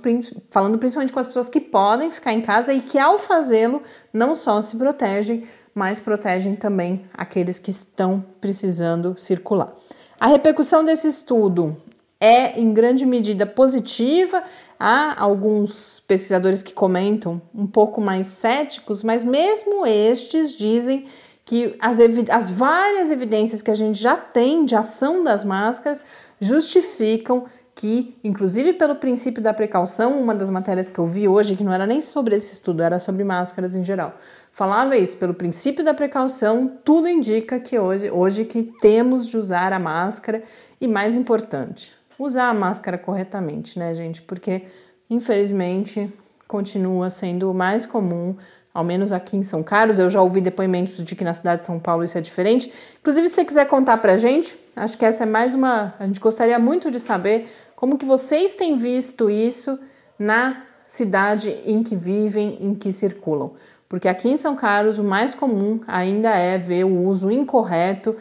falando 0.50 0.78
principalmente 0.78 1.12
com 1.12 1.20
as 1.20 1.26
pessoas 1.26 1.48
que 1.48 1.60
podem 1.60 2.10
ficar 2.10 2.32
em 2.32 2.40
casa 2.40 2.72
e 2.72 2.80
que, 2.80 2.98
ao 2.98 3.18
fazê-lo, 3.18 3.82
não 4.12 4.34
só 4.34 4.60
se 4.62 4.76
protegem, 4.76 5.46
mas 5.74 6.00
protegem 6.00 6.54
também 6.54 7.02
aqueles 7.14 7.58
que 7.58 7.70
estão 7.70 8.24
precisando 8.40 9.14
circular. 9.16 9.72
A 10.20 10.26
repercussão 10.26 10.84
desse 10.84 11.08
estudo 11.08 11.76
é 12.20 12.60
em 12.60 12.72
grande 12.72 13.04
medida 13.04 13.44
positiva. 13.44 14.44
Há 14.78 15.20
alguns 15.20 16.00
pesquisadores 16.06 16.62
que 16.62 16.72
comentam 16.72 17.42
um 17.52 17.66
pouco 17.66 18.00
mais 18.00 18.28
céticos, 18.28 19.02
mas 19.02 19.24
mesmo 19.24 19.84
estes 19.84 20.56
dizem 20.56 21.06
que 21.44 21.74
as, 21.80 21.98
as 22.30 22.50
várias 22.50 23.10
evidências 23.10 23.60
que 23.60 23.70
a 23.70 23.74
gente 23.74 23.98
já 23.98 24.16
tem 24.16 24.64
de 24.64 24.76
ação 24.76 25.24
das 25.24 25.44
máscaras 25.44 26.04
justificam 26.40 27.44
que, 27.74 28.16
inclusive 28.22 28.74
pelo 28.74 28.96
princípio 28.96 29.42
da 29.42 29.54
precaução, 29.54 30.20
uma 30.20 30.34
das 30.34 30.50
matérias 30.50 30.90
que 30.90 30.98
eu 30.98 31.06
vi 31.06 31.26
hoje, 31.26 31.56
que 31.56 31.64
não 31.64 31.72
era 31.72 31.86
nem 31.86 32.00
sobre 32.00 32.36
esse 32.36 32.52
estudo, 32.52 32.82
era 32.82 32.98
sobre 32.98 33.24
máscaras 33.24 33.74
em 33.74 33.84
geral, 33.84 34.16
falava 34.50 34.96
isso, 34.96 35.16
pelo 35.16 35.34
princípio 35.34 35.84
da 35.84 35.94
precaução, 35.94 36.70
tudo 36.84 37.08
indica 37.08 37.58
que 37.58 37.78
hoje, 37.78 38.10
hoje 38.10 38.44
que 38.44 38.62
temos 38.80 39.26
de 39.26 39.36
usar 39.36 39.72
a 39.72 39.78
máscara 39.78 40.42
e 40.80 40.86
mais 40.86 41.16
importante, 41.16 41.94
usar 42.18 42.50
a 42.50 42.54
máscara 42.54 42.98
corretamente, 42.98 43.78
né, 43.78 43.94
gente? 43.94 44.20
Porque 44.22 44.62
infelizmente 45.08 46.12
continua 46.46 47.08
sendo 47.08 47.54
mais 47.54 47.86
comum, 47.86 48.36
ao 48.72 48.84
menos 48.84 49.12
aqui 49.12 49.36
em 49.36 49.42
São 49.42 49.62
Carlos. 49.62 49.98
Eu 49.98 50.08
já 50.08 50.20
ouvi 50.22 50.40
depoimentos 50.40 50.96
de 51.04 51.14
que 51.14 51.24
na 51.24 51.32
cidade 51.32 51.60
de 51.60 51.66
São 51.66 51.78
Paulo 51.78 52.04
isso 52.04 52.16
é 52.16 52.20
diferente. 52.20 52.72
Inclusive, 53.00 53.28
se 53.28 53.34
você 53.36 53.44
quiser 53.44 53.66
contar 53.66 53.98
pra 53.98 54.16
gente, 54.16 54.56
acho 54.74 54.96
que 54.96 55.04
essa 55.04 55.24
é 55.24 55.26
mais 55.26 55.54
uma. 55.54 55.94
A 55.98 56.06
gente 56.06 56.20
gostaria 56.20 56.58
muito 56.58 56.90
de 56.90 56.98
saber 56.98 57.48
como 57.76 57.98
que 57.98 58.04
vocês 58.04 58.54
têm 58.54 58.76
visto 58.76 59.28
isso 59.28 59.78
na 60.18 60.62
cidade 60.86 61.56
em 61.66 61.82
que 61.82 61.96
vivem, 61.96 62.58
em 62.60 62.74
que 62.74 62.92
circulam. 62.92 63.52
Porque 63.88 64.08
aqui 64.08 64.30
em 64.30 64.36
São 64.36 64.56
Carlos 64.56 64.98
o 64.98 65.04
mais 65.04 65.34
comum 65.34 65.80
ainda 65.86 66.30
é 66.30 66.56
ver 66.56 66.84
o 66.84 67.06
uso 67.06 67.30
incorreto. 67.30 68.16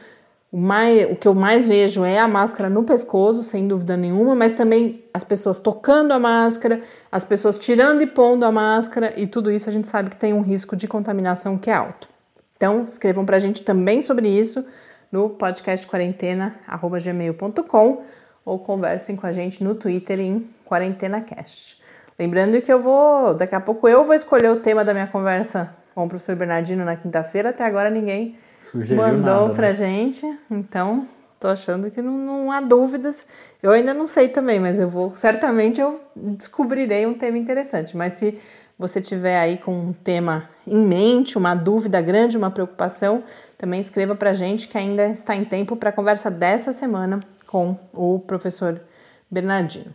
O, 0.51 0.59
mais, 0.59 1.09
o 1.09 1.15
que 1.15 1.27
eu 1.27 1.33
mais 1.33 1.65
vejo 1.65 2.03
é 2.03 2.19
a 2.19 2.27
máscara 2.27 2.69
no 2.69 2.83
pescoço, 2.83 3.41
sem 3.41 3.67
dúvida 3.67 3.95
nenhuma, 3.95 4.35
mas 4.35 4.53
também 4.53 5.05
as 5.13 5.23
pessoas 5.23 5.57
tocando 5.57 6.11
a 6.11 6.19
máscara, 6.19 6.81
as 7.09 7.23
pessoas 7.23 7.57
tirando 7.57 8.01
e 8.01 8.07
pondo 8.07 8.43
a 8.43 8.51
máscara, 8.51 9.13
e 9.15 9.25
tudo 9.25 9.49
isso 9.49 9.69
a 9.69 9.71
gente 9.71 9.87
sabe 9.87 10.09
que 10.09 10.17
tem 10.17 10.33
um 10.33 10.41
risco 10.41 10.75
de 10.75 10.89
contaminação 10.89 11.57
que 11.57 11.69
é 11.69 11.73
alto. 11.73 12.09
Então, 12.57 12.83
escrevam 12.83 13.25
para 13.25 13.37
a 13.37 13.39
gente 13.39 13.61
também 13.61 14.01
sobre 14.01 14.27
isso 14.27 14.67
no 15.09 15.29
podcast 15.29 15.87
quarentena@gmail.com 15.87 18.01
ou 18.43 18.59
conversem 18.59 19.15
com 19.15 19.25
a 19.25 19.31
gente 19.31 19.63
no 19.63 19.73
Twitter 19.73 20.19
em 20.19 20.45
QuarentenaCast. 20.65 21.79
Lembrando 22.19 22.61
que 22.61 22.71
eu 22.71 22.81
vou, 22.81 23.33
daqui 23.33 23.55
a 23.55 23.61
pouco 23.61 23.87
eu 23.87 24.03
vou 24.03 24.13
escolher 24.13 24.51
o 24.51 24.57
tema 24.57 24.83
da 24.83 24.93
minha 24.93 25.07
conversa 25.07 25.73
com 25.95 26.05
o 26.05 26.09
professor 26.09 26.35
Bernardino 26.35 26.83
na 26.83 26.95
quinta-feira. 26.95 27.49
Até 27.49 27.63
agora 27.63 27.89
ninguém 27.89 28.35
Sugeriu 28.71 29.03
mandou 29.03 29.41
nada, 29.41 29.53
pra 29.53 29.67
né? 29.67 29.73
gente. 29.73 30.25
Então, 30.49 31.05
tô 31.39 31.47
achando 31.47 31.91
que 31.91 32.01
não, 32.01 32.17
não 32.17 32.51
há 32.51 32.61
dúvidas. 32.61 33.27
Eu 33.61 33.71
ainda 33.71 33.93
não 33.93 34.07
sei 34.07 34.29
também, 34.29 34.59
mas 34.59 34.79
eu 34.79 34.89
vou, 34.89 35.15
certamente 35.15 35.81
eu 35.81 35.99
descobrirei 36.15 37.05
um 37.05 37.13
tema 37.13 37.37
interessante. 37.37 37.97
Mas 37.97 38.13
se 38.13 38.39
você 38.79 39.01
tiver 39.01 39.37
aí 39.37 39.57
com 39.57 39.71
um 39.71 39.93
tema 39.93 40.49
em 40.65 40.77
mente, 40.77 41.37
uma 41.37 41.53
dúvida 41.53 42.01
grande, 42.01 42.37
uma 42.37 42.49
preocupação, 42.49 43.23
também 43.57 43.81
escreva 43.81 44.15
para 44.15 44.31
a 44.31 44.33
gente 44.33 44.67
que 44.67 44.77
ainda 44.77 45.07
está 45.07 45.35
em 45.35 45.43
tempo 45.43 45.75
para 45.75 45.89
a 45.89 45.93
conversa 45.93 46.31
dessa 46.31 46.71
semana 46.71 47.23
com 47.45 47.77
o 47.93 48.19
professor 48.19 48.81
Bernardino. 49.29 49.93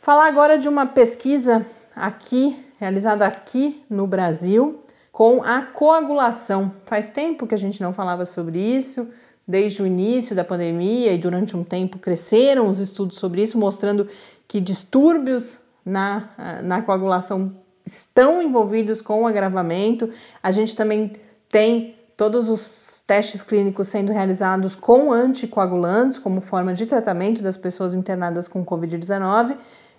Falar 0.00 0.28
agora 0.28 0.58
de 0.58 0.68
uma 0.68 0.84
pesquisa 0.84 1.64
aqui, 1.96 2.62
realizada 2.78 3.26
aqui 3.26 3.82
no 3.88 4.06
Brasil, 4.06 4.83
com 5.14 5.44
a 5.44 5.62
coagulação. 5.62 6.72
Faz 6.86 7.10
tempo 7.10 7.46
que 7.46 7.54
a 7.54 7.58
gente 7.58 7.80
não 7.80 7.92
falava 7.92 8.26
sobre 8.26 8.58
isso, 8.58 9.08
desde 9.46 9.80
o 9.80 9.86
início 9.86 10.34
da 10.34 10.42
pandemia 10.42 11.12
e 11.12 11.18
durante 11.18 11.56
um 11.56 11.62
tempo 11.62 12.00
cresceram 12.00 12.68
os 12.68 12.80
estudos 12.80 13.16
sobre 13.16 13.40
isso, 13.40 13.56
mostrando 13.56 14.08
que 14.48 14.60
distúrbios 14.60 15.60
na, 15.86 16.30
na 16.64 16.82
coagulação 16.82 17.54
estão 17.86 18.42
envolvidos 18.42 19.00
com 19.00 19.22
o 19.22 19.26
agravamento. 19.28 20.10
A 20.42 20.50
gente 20.50 20.74
também 20.74 21.12
tem 21.48 21.94
todos 22.16 22.50
os 22.50 23.00
testes 23.06 23.40
clínicos 23.40 23.86
sendo 23.86 24.10
realizados 24.10 24.74
com 24.74 25.12
anticoagulantes 25.12 26.18
como 26.18 26.40
forma 26.40 26.74
de 26.74 26.86
tratamento 26.86 27.40
das 27.40 27.56
pessoas 27.56 27.94
internadas 27.94 28.48
com 28.48 28.66
Covid-19. 28.66 29.56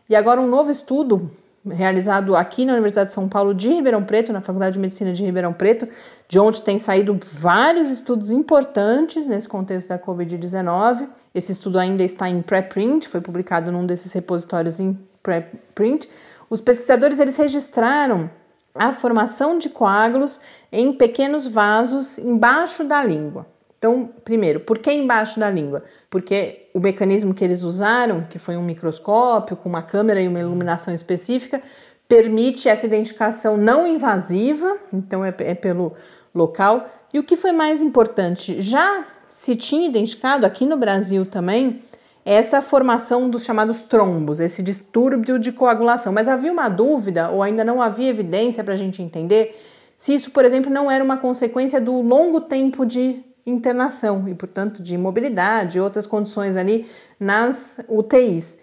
E 0.10 0.16
agora 0.16 0.42
um 0.42 0.48
novo 0.48 0.70
estudo 0.70 1.32
realizado 1.72 2.36
aqui 2.36 2.66
na 2.66 2.74
Universidade 2.74 3.10
de 3.10 3.16
São 3.16 3.28
Paulo 3.28 3.54
de 3.54 3.70
Ribeirão 3.70 4.04
Preto, 4.04 4.32
na 4.32 4.42
Faculdade 4.42 4.74
de 4.74 4.80
Medicina 4.80 5.14
de 5.14 5.24
Ribeirão 5.24 5.54
Preto, 5.54 5.88
de 6.28 6.40
onde 6.40 6.62
tem 6.62 6.78
saído 6.78 7.20
vários 7.26 7.90
estudos 7.90 8.32
importantes 8.32 9.26
nesse 9.26 9.48
contexto 9.48 9.90
da 9.90 10.00
Covid-19. 10.00 11.08
Esse 11.34 11.52
estudo 11.52 11.80
ainda 11.80 12.04
está 12.04 12.30
em 12.30 12.42
preprint, 12.42 13.08
foi 13.08 13.22
publicado 13.22 13.72
num 13.72 13.86
desses 13.86 14.12
repositórios 14.14 14.80
em 14.80 14.98
preprint. 15.24 16.08
Os 16.50 16.62
pesquisadores 16.62 17.20
eles 17.20 17.38
registraram 17.38 18.30
a 18.76 18.92
formação 18.92 19.58
de 19.58 19.70
coágulos 19.70 20.40
em 20.72 20.94
pequenos 20.94 21.48
vasos 21.48 22.18
embaixo 22.18 22.84
da 22.84 23.04
língua. 23.04 23.48
Então, 23.86 24.10
primeiro, 24.24 24.62
por 24.62 24.80
que 24.80 24.92
embaixo 24.92 25.40
da 25.40 25.48
língua? 25.48 25.84
Porque 26.10 26.70
o 26.74 26.80
mecanismo 26.80 27.36
que 27.36 27.44
eles 27.44 27.62
usaram, 27.62 28.24
que 28.24 28.40
foi 28.40 28.58
um 28.58 28.64
microscópio 28.64 29.56
com 29.56 29.70
uma 29.70 29.84
câmera 29.84 30.20
e 30.20 30.28
uma 30.28 30.40
iluminação 30.40 30.92
específica, 30.92 31.62
permite 32.08 32.68
essa 32.68 32.88
identificação 32.88 33.58
não 33.58 33.86
invasiva, 33.86 34.76
então 34.92 35.24
é, 35.24 35.32
é 35.38 35.54
pelo 35.54 35.94
local. 36.34 36.90
E 37.14 37.20
o 37.20 37.24
que 37.24 37.36
foi 37.36 37.52
mais 37.52 37.84
importante, 37.84 38.60
já 38.60 39.06
se 39.30 39.56
tinha 39.56 39.88
identificado 39.88 40.48
aqui 40.48 40.66
no 40.66 40.78
Brasil 40.78 41.24
também 41.24 41.80
essa 42.26 42.64
formação 42.64 43.30
dos 43.30 43.44
chamados 43.44 43.84
trombos, 43.84 44.40
esse 44.40 44.64
distúrbio 44.64 45.38
de 45.38 45.52
coagulação. 45.52 46.12
Mas 46.12 46.28
havia 46.28 46.52
uma 46.52 46.70
dúvida, 46.70 47.30
ou 47.30 47.44
ainda 47.44 47.64
não 47.64 47.80
havia 47.80 48.10
evidência 48.10 48.64
para 48.64 48.74
a 48.74 48.78
gente 48.78 49.04
entender, 49.04 49.56
se 49.96 50.16
isso, 50.16 50.32
por 50.32 50.44
exemplo, 50.44 50.72
não 50.72 50.90
era 50.90 51.04
uma 51.04 51.18
consequência 51.18 51.80
do 51.80 52.02
longo 52.02 52.42
tempo 52.42 52.84
de 52.84 53.24
internação 53.46 54.28
e, 54.28 54.34
portanto, 54.34 54.82
de 54.82 54.96
imobilidade 54.96 55.78
e 55.78 55.82
outras 55.82 56.08
condições 56.08 56.58
ali 56.58 56.90
nas 57.20 57.80
UTIs. 57.88 58.60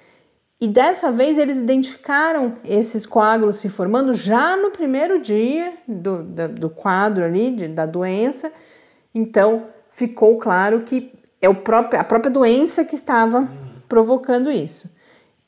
E 0.60 0.68
dessa 0.68 1.10
vez 1.10 1.38
eles 1.38 1.58
identificaram 1.58 2.56
esses 2.64 3.04
coágulos 3.04 3.56
se 3.56 3.68
formando 3.68 4.14
já 4.14 4.56
no 4.56 4.70
primeiro 4.70 5.20
dia 5.20 5.72
do, 5.88 6.22
do, 6.22 6.48
do 6.48 6.70
quadro 6.70 7.24
ali, 7.24 7.50
de, 7.50 7.68
da 7.68 7.84
doença. 7.84 8.52
Então 9.14 9.66
ficou 9.90 10.38
claro 10.38 10.82
que 10.82 11.12
é 11.40 11.48
o 11.48 11.54
próprio, 11.54 12.00
a 12.00 12.04
própria 12.04 12.30
doença 12.30 12.84
que 12.84 12.94
estava 12.94 13.48
provocando 13.88 14.50
isso. 14.50 14.96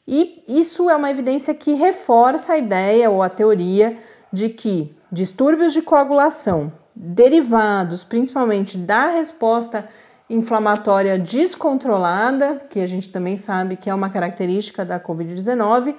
E 0.07 0.43
isso 0.49 0.91
é 0.91 0.97
uma 0.97 1.11
evidência 1.11 1.55
que 1.55 1.75
reforça 1.75 2.55
a 2.55 2.59
ideia 2.59 3.09
ou 3.09 3.23
a 3.23 3.29
teoria 3.29 3.97
de 4.33 4.49
que 4.49 4.95
distúrbios 5.11 5.73
de 5.73 5.81
coagulação 5.81 6.73
derivados 6.95 8.05
principalmente 8.05 8.79
da 8.79 9.09
resposta 9.09 9.89
inflamatória 10.29 11.19
descontrolada, 11.19 12.63
que 12.71 12.81
a 12.81 12.87
gente 12.87 13.11
também 13.11 13.37
sabe 13.37 13.77
que 13.77 13.91
é 13.91 13.95
uma 13.95 14.09
característica 14.09 14.85
da 14.85 14.99
COVID-19, 14.99 15.95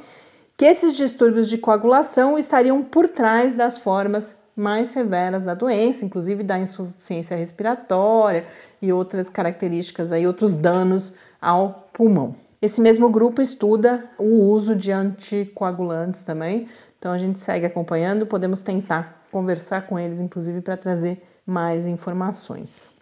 que 0.58 0.66
esses 0.66 0.94
distúrbios 0.94 1.50
de 1.50 1.58
coagulação 1.58 2.38
estariam 2.38 2.82
por 2.82 3.10
trás 3.10 3.54
das 3.54 3.78
formas 3.78 4.38
mais 4.56 4.90
severas 4.90 5.44
da 5.44 5.54
doença, 5.54 6.06
inclusive 6.06 6.42
da 6.42 6.58
insuficiência 6.58 7.36
respiratória 7.36 8.46
e 8.82 8.92
outras 8.92 9.30
características 9.30 10.12
aí, 10.12 10.26
outros 10.26 10.54
danos 10.54 11.14
ao 11.42 11.90
pulmão. 11.92 12.36
Esse 12.62 12.80
mesmo 12.80 13.10
grupo 13.10 13.42
estuda 13.42 14.06
o 14.18 14.50
uso 14.50 14.76
de 14.76 14.92
anticoagulantes 14.92 16.22
também, 16.22 16.68
então 16.98 17.12
a 17.12 17.18
gente 17.18 17.38
segue 17.38 17.66
acompanhando, 17.66 18.26
podemos 18.26 18.62
tentar 18.62 19.22
conversar 19.36 19.86
com 19.86 20.00
eles, 20.00 20.22
inclusive, 20.22 20.62
para 20.62 20.78
trazer 20.78 21.22
mais 21.46 21.88
informações. 21.88 22.94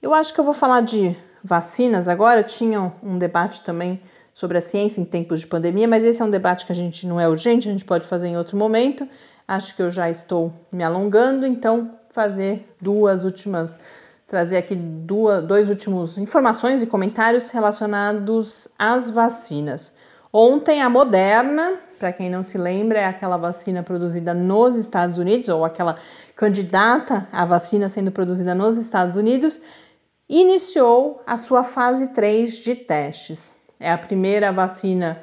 Eu 0.00 0.14
acho 0.14 0.32
que 0.32 0.40
eu 0.40 0.44
vou 0.44 0.54
falar 0.54 0.80
de 0.80 1.14
vacinas 1.44 2.08
agora. 2.08 2.42
Tinha 2.42 2.94
um 3.02 3.18
debate 3.18 3.60
também 3.60 4.00
sobre 4.32 4.56
a 4.56 4.60
ciência 4.62 5.02
em 5.02 5.04
tempos 5.04 5.40
de 5.40 5.46
pandemia, 5.46 5.86
mas 5.86 6.02
esse 6.02 6.22
é 6.22 6.24
um 6.24 6.30
debate 6.30 6.64
que 6.64 6.72
a 6.72 6.74
gente 6.74 7.06
não 7.06 7.20
é 7.20 7.28
urgente, 7.28 7.68
a 7.68 7.72
gente 7.72 7.84
pode 7.84 8.06
fazer 8.06 8.28
em 8.28 8.38
outro 8.38 8.56
momento. 8.56 9.06
Acho 9.46 9.76
que 9.76 9.82
eu 9.82 9.90
já 9.90 10.08
estou 10.08 10.50
me 10.72 10.82
alongando, 10.82 11.44
então 11.44 11.90
fazer 12.10 12.74
duas 12.80 13.24
últimas, 13.24 13.78
trazer 14.26 14.56
aqui 14.56 14.74
duas, 14.74 15.44
dois 15.44 15.68
últimos 15.68 16.16
informações 16.16 16.82
e 16.82 16.86
comentários 16.86 17.50
relacionados 17.50 18.68
às 18.78 19.10
vacinas. 19.10 19.92
Ontem 20.32 20.80
a 20.80 20.88
Moderna, 20.88 21.78
para 21.98 22.12
quem 22.12 22.30
não 22.30 22.42
se 22.42 22.58
lembra, 22.58 22.98
é 22.98 23.04
aquela 23.04 23.36
vacina 23.36 23.82
produzida 23.82 24.32
nos 24.34 24.76
Estados 24.76 25.18
Unidos 25.18 25.48
ou 25.48 25.64
aquela 25.64 25.96
candidata 26.34 27.26
à 27.32 27.44
vacina 27.44 27.88
sendo 27.88 28.10
produzida 28.10 28.54
nos 28.54 28.76
Estados 28.76 29.16
Unidos, 29.16 29.60
iniciou 30.28 31.22
a 31.26 31.36
sua 31.36 31.64
fase 31.64 32.08
3 32.08 32.56
de 32.58 32.74
testes. 32.74 33.56
É 33.78 33.90
a 33.90 33.98
primeira 33.98 34.52
vacina 34.52 35.20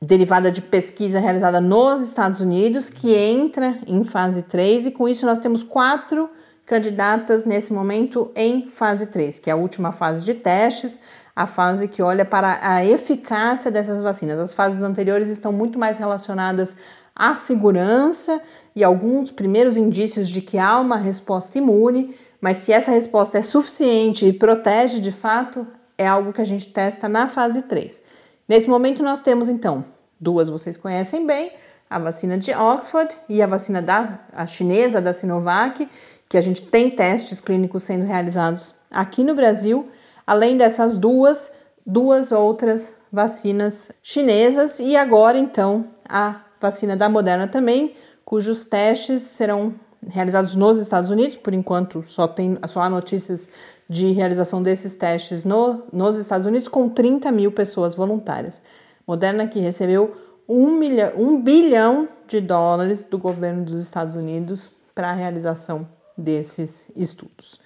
derivada 0.00 0.50
de 0.50 0.62
pesquisa 0.62 1.18
realizada 1.18 1.60
nos 1.60 2.00
Estados 2.00 2.40
Unidos, 2.40 2.90
que 2.90 3.14
entra 3.14 3.78
em 3.86 4.04
fase 4.04 4.42
3, 4.42 4.86
e 4.86 4.90
com 4.90 5.08
isso 5.08 5.24
nós 5.24 5.38
temos 5.38 5.62
quatro 5.62 6.28
candidatas 6.66 7.44
nesse 7.44 7.72
momento 7.72 8.30
em 8.34 8.68
fase 8.68 9.06
3, 9.06 9.38
que 9.38 9.48
é 9.48 9.52
a 9.52 9.56
última 9.56 9.92
fase 9.92 10.24
de 10.24 10.34
testes, 10.34 10.98
a 11.34 11.46
fase 11.46 11.86
que 11.86 12.02
olha 12.02 12.24
para 12.24 12.58
a 12.60 12.84
eficácia 12.84 13.70
dessas 13.70 14.02
vacinas. 14.02 14.38
As 14.38 14.52
fases 14.52 14.82
anteriores 14.82 15.28
estão 15.28 15.52
muito 15.52 15.78
mais 15.78 15.98
relacionadas 15.98 16.76
à 17.14 17.34
segurança 17.34 18.42
e 18.74 18.82
alguns 18.82 19.30
primeiros 19.30 19.76
indícios 19.76 20.28
de 20.28 20.42
que 20.42 20.58
há 20.58 20.78
uma 20.80 20.96
resposta 20.96 21.56
imune, 21.56 22.16
mas 22.40 22.58
se 22.58 22.72
essa 22.72 22.90
resposta 22.90 23.38
é 23.38 23.42
suficiente 23.42 24.26
e 24.26 24.32
protege 24.32 25.00
de 25.00 25.12
fato, 25.12 25.66
é 25.96 26.06
algo 26.06 26.32
que 26.32 26.42
a 26.42 26.46
gente 26.46 26.72
testa 26.72 27.08
na 27.08 27.28
fase 27.28 27.62
3. 27.62 28.02
Nesse 28.48 28.68
momento, 28.68 29.02
nós 29.02 29.20
temos 29.20 29.48
então 29.48 29.84
duas 30.20 30.48
vocês 30.48 30.76
conhecem 30.76 31.26
bem, 31.26 31.52
a 31.88 31.98
vacina 31.98 32.36
de 32.36 32.52
Oxford 32.52 33.16
e 33.28 33.40
a 33.42 33.46
vacina 33.46 33.80
da 33.80 34.18
a 34.32 34.46
chinesa 34.46 35.00
da 35.00 35.12
Sinovac, 35.12 35.88
que 36.28 36.36
a 36.36 36.40
gente 36.40 36.62
tem 36.62 36.90
testes 36.90 37.40
clínicos 37.40 37.84
sendo 37.84 38.04
realizados 38.04 38.74
aqui 38.90 39.22
no 39.22 39.34
Brasil. 39.34 39.88
Além 40.26 40.56
dessas 40.56 40.96
duas, 40.96 41.52
duas 41.84 42.32
outras 42.32 42.94
vacinas 43.12 43.92
chinesas 44.02 44.80
e 44.80 44.96
agora 44.96 45.38
então 45.38 45.86
a 46.08 46.40
vacina 46.60 46.96
da 46.96 47.08
Moderna 47.08 47.46
também, 47.46 47.94
cujos 48.24 48.64
testes 48.64 49.22
serão 49.22 49.74
realizados 50.08 50.54
nos 50.54 50.78
Estados 50.78 51.10
Unidos, 51.10 51.36
por 51.36 51.52
enquanto 51.52 52.02
só 52.06 52.28
tem 52.28 52.58
só 52.68 52.82
há 52.82 52.90
notícias 52.90 53.48
de 53.88 54.12
realização 54.12 54.62
desses 54.62 54.94
testes 54.94 55.44
no, 55.44 55.82
nos 55.92 56.16
Estados 56.16 56.46
Unidos 56.46 56.68
com 56.68 56.88
30 56.88 57.30
mil 57.30 57.52
pessoas 57.52 57.94
voluntárias. 57.94 58.62
Moderna 59.06 59.46
que 59.46 59.60
recebeu 59.60 60.16
um, 60.48 60.72
milhão, 60.72 61.12
um 61.16 61.40
bilhão 61.40 62.08
de 62.26 62.40
dólares 62.40 63.04
do 63.04 63.18
governo 63.18 63.64
dos 63.64 63.80
Estados 63.80 64.16
Unidos 64.16 64.70
para 64.94 65.10
a 65.10 65.12
realização 65.12 65.86
desses 66.16 66.86
estudos. 66.96 67.60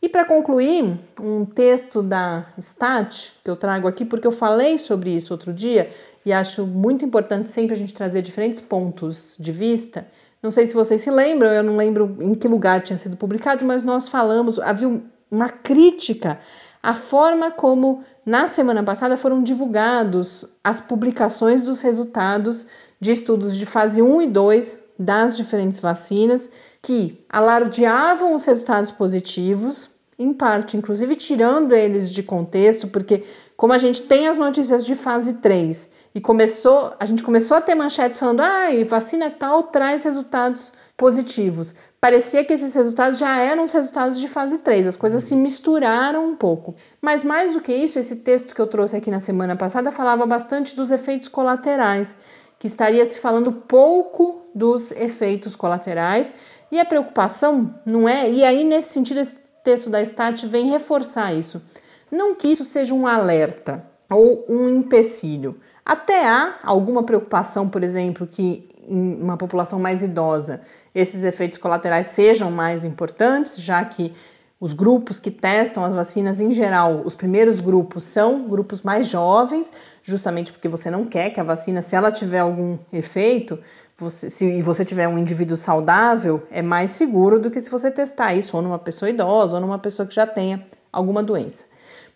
E 0.00 0.08
para 0.08 0.24
concluir, 0.24 0.96
um 1.20 1.44
texto 1.44 2.02
da 2.02 2.46
Stat 2.58 3.32
que 3.42 3.50
eu 3.50 3.56
trago 3.56 3.88
aqui, 3.88 4.04
porque 4.04 4.26
eu 4.26 4.32
falei 4.32 4.78
sobre 4.78 5.10
isso 5.10 5.34
outro 5.34 5.52
dia 5.52 5.90
e 6.24 6.32
acho 6.32 6.66
muito 6.66 7.04
importante 7.04 7.50
sempre 7.50 7.74
a 7.74 7.76
gente 7.76 7.94
trazer 7.94 8.22
diferentes 8.22 8.60
pontos 8.60 9.34
de 9.38 9.50
vista. 9.50 10.06
Não 10.40 10.52
sei 10.52 10.66
se 10.66 10.74
vocês 10.74 11.00
se 11.00 11.10
lembram, 11.10 11.50
eu 11.50 11.64
não 11.64 11.76
lembro 11.76 12.16
em 12.20 12.32
que 12.34 12.46
lugar 12.46 12.80
tinha 12.82 12.96
sido 12.96 13.16
publicado, 13.16 13.64
mas 13.64 13.82
nós 13.82 14.08
falamos, 14.08 14.60
havia 14.60 15.02
uma 15.30 15.48
crítica 15.48 16.38
à 16.80 16.94
forma 16.94 17.50
como 17.50 18.04
na 18.24 18.46
semana 18.46 18.84
passada 18.84 19.16
foram 19.16 19.42
divulgados 19.42 20.44
as 20.62 20.80
publicações 20.80 21.64
dos 21.64 21.80
resultados 21.80 22.68
de 23.00 23.10
estudos 23.10 23.56
de 23.56 23.66
fase 23.66 24.00
1 24.00 24.22
e 24.22 24.26
2 24.28 24.78
das 24.98 25.36
diferentes 25.36 25.80
vacinas 25.80 26.50
que 26.82 27.24
alardeavam 27.28 28.34
os 28.34 28.44
resultados 28.44 28.90
positivos 28.90 29.90
em 30.18 30.32
parte, 30.32 30.76
inclusive 30.76 31.14
tirando 31.14 31.74
eles 31.74 32.10
de 32.10 32.24
contexto, 32.24 32.88
porque 32.88 33.22
como 33.56 33.72
a 33.72 33.78
gente 33.78 34.02
tem 34.02 34.26
as 34.26 34.36
notícias 34.36 34.84
de 34.84 34.96
fase 34.96 35.34
3 35.34 35.88
e 36.14 36.20
começou, 36.20 36.92
a 36.98 37.06
gente 37.06 37.22
começou 37.22 37.56
a 37.56 37.60
ter 37.60 37.76
manchetes 37.76 38.18
falando: 38.18 38.40
"Ah, 38.40 38.66
vacina 38.88 39.30
tal 39.30 39.64
traz 39.64 40.02
resultados 40.02 40.72
positivos". 40.96 41.74
Parecia 42.00 42.44
que 42.44 42.52
esses 42.52 42.74
resultados 42.74 43.18
já 43.18 43.38
eram 43.40 43.64
os 43.64 43.72
resultados 43.72 44.20
de 44.20 44.28
fase 44.28 44.58
3, 44.58 44.86
as 44.86 44.96
coisas 44.96 45.24
se 45.24 45.34
misturaram 45.34 46.28
um 46.28 46.36
pouco. 46.36 46.74
Mas 47.00 47.24
mais 47.24 47.52
do 47.52 47.60
que 47.60 47.72
isso, 47.72 47.98
esse 47.98 48.16
texto 48.16 48.54
que 48.54 48.60
eu 48.60 48.68
trouxe 48.68 48.96
aqui 48.96 49.10
na 49.10 49.18
semana 49.18 49.56
passada 49.56 49.90
falava 49.90 50.24
bastante 50.24 50.76
dos 50.76 50.92
efeitos 50.92 51.26
colaterais, 51.26 52.16
que 52.58 52.66
estaria 52.66 53.04
se 53.04 53.20
falando 53.20 53.52
pouco 53.52 54.42
dos 54.54 54.90
efeitos 54.92 55.54
colaterais, 55.54 56.34
e 56.70 56.78
a 56.78 56.84
preocupação 56.84 57.74
não 57.86 58.08
é, 58.08 58.30
e 58.30 58.44
aí 58.44 58.64
nesse 58.64 58.92
sentido 58.92 59.20
esse 59.20 59.38
texto 59.64 59.88
da 59.88 60.02
Stat 60.02 60.46
vem 60.46 60.70
reforçar 60.70 61.32
isso. 61.32 61.62
Não 62.10 62.34
que 62.34 62.48
isso 62.48 62.64
seja 62.64 62.94
um 62.94 63.06
alerta 63.06 63.84
ou 64.10 64.44
um 64.48 64.68
empecilho. 64.68 65.58
Até 65.84 66.26
há 66.26 66.58
alguma 66.62 67.02
preocupação, 67.02 67.68
por 67.68 67.82
exemplo, 67.82 68.26
que 68.26 68.68
em 68.88 69.22
uma 69.22 69.36
população 69.36 69.78
mais 69.78 70.02
idosa 70.02 70.62
esses 70.94 71.24
efeitos 71.24 71.58
colaterais 71.58 72.06
sejam 72.06 72.50
mais 72.50 72.84
importantes, 72.84 73.60
já 73.60 73.84
que 73.84 74.12
os 74.60 74.72
grupos 74.72 75.20
que 75.20 75.30
testam 75.30 75.84
as 75.84 75.94
vacinas, 75.94 76.40
em 76.40 76.52
geral, 76.52 77.02
os 77.04 77.14
primeiros 77.14 77.60
grupos 77.60 78.02
são 78.04 78.48
grupos 78.48 78.82
mais 78.82 79.06
jovens, 79.06 79.72
justamente 80.08 80.50
porque 80.50 80.68
você 80.68 80.90
não 80.90 81.04
quer 81.04 81.28
que 81.28 81.38
a 81.38 81.44
vacina, 81.44 81.82
se 81.82 81.94
ela 81.94 82.10
tiver 82.10 82.38
algum 82.38 82.78
efeito, 82.90 83.58
você, 83.98 84.30
se 84.30 84.62
você 84.62 84.82
tiver 84.82 85.06
um 85.06 85.18
indivíduo 85.18 85.54
saudável, 85.54 86.42
é 86.50 86.62
mais 86.62 86.92
seguro 86.92 87.38
do 87.38 87.50
que 87.50 87.60
se 87.60 87.68
você 87.68 87.90
testar 87.90 88.32
isso 88.32 88.56
ou 88.56 88.62
numa 88.62 88.78
pessoa 88.78 89.10
idosa 89.10 89.56
ou 89.56 89.60
numa 89.60 89.78
pessoa 89.78 90.08
que 90.08 90.14
já 90.14 90.26
tenha 90.26 90.66
alguma 90.90 91.22
doença. 91.22 91.66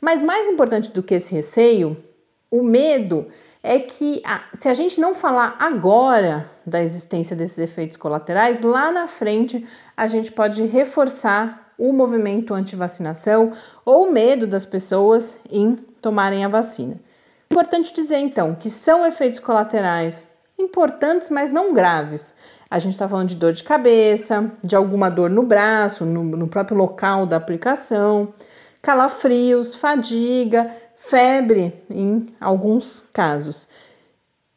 Mas 0.01 0.23
mais 0.23 0.49
importante 0.49 0.91
do 0.91 1.03
que 1.03 1.15
esse 1.15 1.35
receio, 1.35 1.95
o 2.51 2.63
medo 2.63 3.27
é 3.63 3.79
que 3.79 4.23
se 4.55 4.69
a 4.69 4.75
gente 4.75 4.99
não 4.99 5.15
falar 5.15 5.57
agora 5.61 6.51
da 6.67 6.83
existência 6.83 7.37
desses 7.37 7.59
efeitos 7.59 7.99
colaterais, 7.99 8.63
lá 8.63 8.91
na 8.91 9.07
frente 9.07 9.67
a 9.95 10.07
gente 10.07 10.33
pode 10.33 10.65
reforçar 10.65 11.75
o 11.77 11.93
movimento 11.93 12.55
anti-vacinação 12.55 13.53
ou 13.85 14.09
o 14.09 14.13
medo 14.13 14.47
das 14.47 14.65
pessoas 14.65 15.41
em 15.51 15.77
tomarem 16.01 16.43
a 16.43 16.49
vacina. 16.49 16.99
Importante 17.53 17.93
dizer 17.93 18.17
então 18.17 18.55
que 18.55 18.71
são 18.71 19.07
efeitos 19.07 19.39
colaterais 19.39 20.29
importantes, 20.59 21.29
mas 21.29 21.53
não 21.53 21.75
graves. 21.75 22.35
A 22.71 22.79
gente 22.79 22.93
está 22.93 23.07
falando 23.07 23.29
de 23.29 23.37
dor 23.37 23.53
de 23.53 23.63
cabeça, 23.63 24.51
de 24.65 24.75
alguma 24.75 25.11
dor 25.11 25.29
no 25.29 25.43
braço, 25.43 26.07
no, 26.07 26.25
no 26.25 26.49
próprio 26.49 26.79
local 26.79 27.27
da 27.27 27.37
aplicação, 27.37 28.33
calafrios, 28.81 29.75
fadiga, 29.75 30.75
febre 30.97 31.75
em 31.91 32.35
alguns 32.41 33.05
casos. 33.13 33.69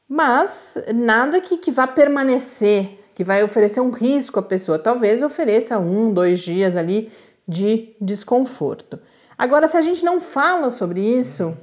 Mas 0.08 0.82
nada 0.96 1.42
que, 1.42 1.58
que 1.58 1.72
vá 1.72 1.86
permanecer, 1.86 3.04
que 3.14 3.26
vai 3.26 3.44
oferecer 3.44 3.82
um 3.82 3.92
risco 3.92 4.40
à 4.40 4.42
pessoa. 4.42 4.80
Talvez 4.80 5.22
ofereça 5.22 5.78
um, 5.78 6.14
dois 6.14 6.40
dias 6.40 6.78
ali 6.78 7.12
de 7.46 7.94
desconforto. 8.00 8.98
Agora, 9.38 9.68
se 9.68 9.76
a 9.76 9.82
gente 9.82 10.06
não 10.06 10.22
fala 10.22 10.72
sobre 10.72 11.02
isso, 11.02 11.58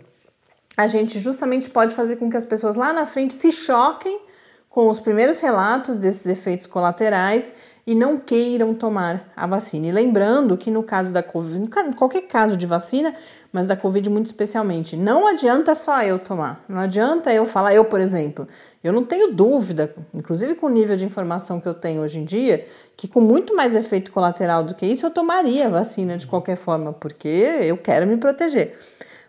a 0.76 0.86
gente 0.86 1.18
justamente 1.18 1.68
pode 1.70 1.94
fazer 1.94 2.16
com 2.16 2.30
que 2.30 2.36
as 2.36 2.46
pessoas 2.46 2.76
lá 2.76 2.92
na 2.92 3.06
frente 3.06 3.34
se 3.34 3.52
choquem 3.52 4.20
com 4.68 4.88
os 4.88 5.00
primeiros 5.00 5.38
relatos 5.40 5.98
desses 5.98 6.26
efeitos 6.26 6.66
colaterais 6.66 7.54
e 7.86 7.94
não 7.94 8.18
queiram 8.18 8.72
tomar 8.74 9.30
a 9.36 9.46
vacina. 9.46 9.88
E 9.88 9.92
lembrando 9.92 10.56
que 10.56 10.70
no 10.70 10.82
caso 10.82 11.12
da 11.12 11.22
Covid, 11.22 11.68
qualquer 11.94 12.22
caso 12.22 12.56
de 12.56 12.64
vacina, 12.64 13.14
mas 13.52 13.68
da 13.68 13.76
Covid 13.76 14.08
muito 14.08 14.26
especialmente, 14.26 14.96
não 14.96 15.26
adianta 15.26 15.74
só 15.74 16.02
eu 16.02 16.18
tomar. 16.18 16.64
Não 16.66 16.78
adianta 16.78 17.34
eu 17.34 17.44
falar, 17.44 17.74
eu, 17.74 17.84
por 17.84 18.00
exemplo, 18.00 18.48
eu 18.82 18.94
não 18.94 19.04
tenho 19.04 19.34
dúvida, 19.34 19.94
inclusive 20.14 20.54
com 20.54 20.66
o 20.66 20.70
nível 20.70 20.96
de 20.96 21.04
informação 21.04 21.60
que 21.60 21.68
eu 21.68 21.74
tenho 21.74 22.00
hoje 22.00 22.20
em 22.20 22.24
dia, 22.24 22.64
que 22.96 23.06
com 23.06 23.20
muito 23.20 23.54
mais 23.54 23.76
efeito 23.76 24.10
colateral 24.10 24.64
do 24.64 24.74
que 24.74 24.86
isso, 24.86 25.04
eu 25.04 25.10
tomaria 25.10 25.66
a 25.66 25.70
vacina 25.70 26.16
de 26.16 26.26
qualquer 26.26 26.56
forma, 26.56 26.94
porque 26.94 27.28
eu 27.28 27.76
quero 27.76 28.06
me 28.06 28.16
proteger. 28.16 28.78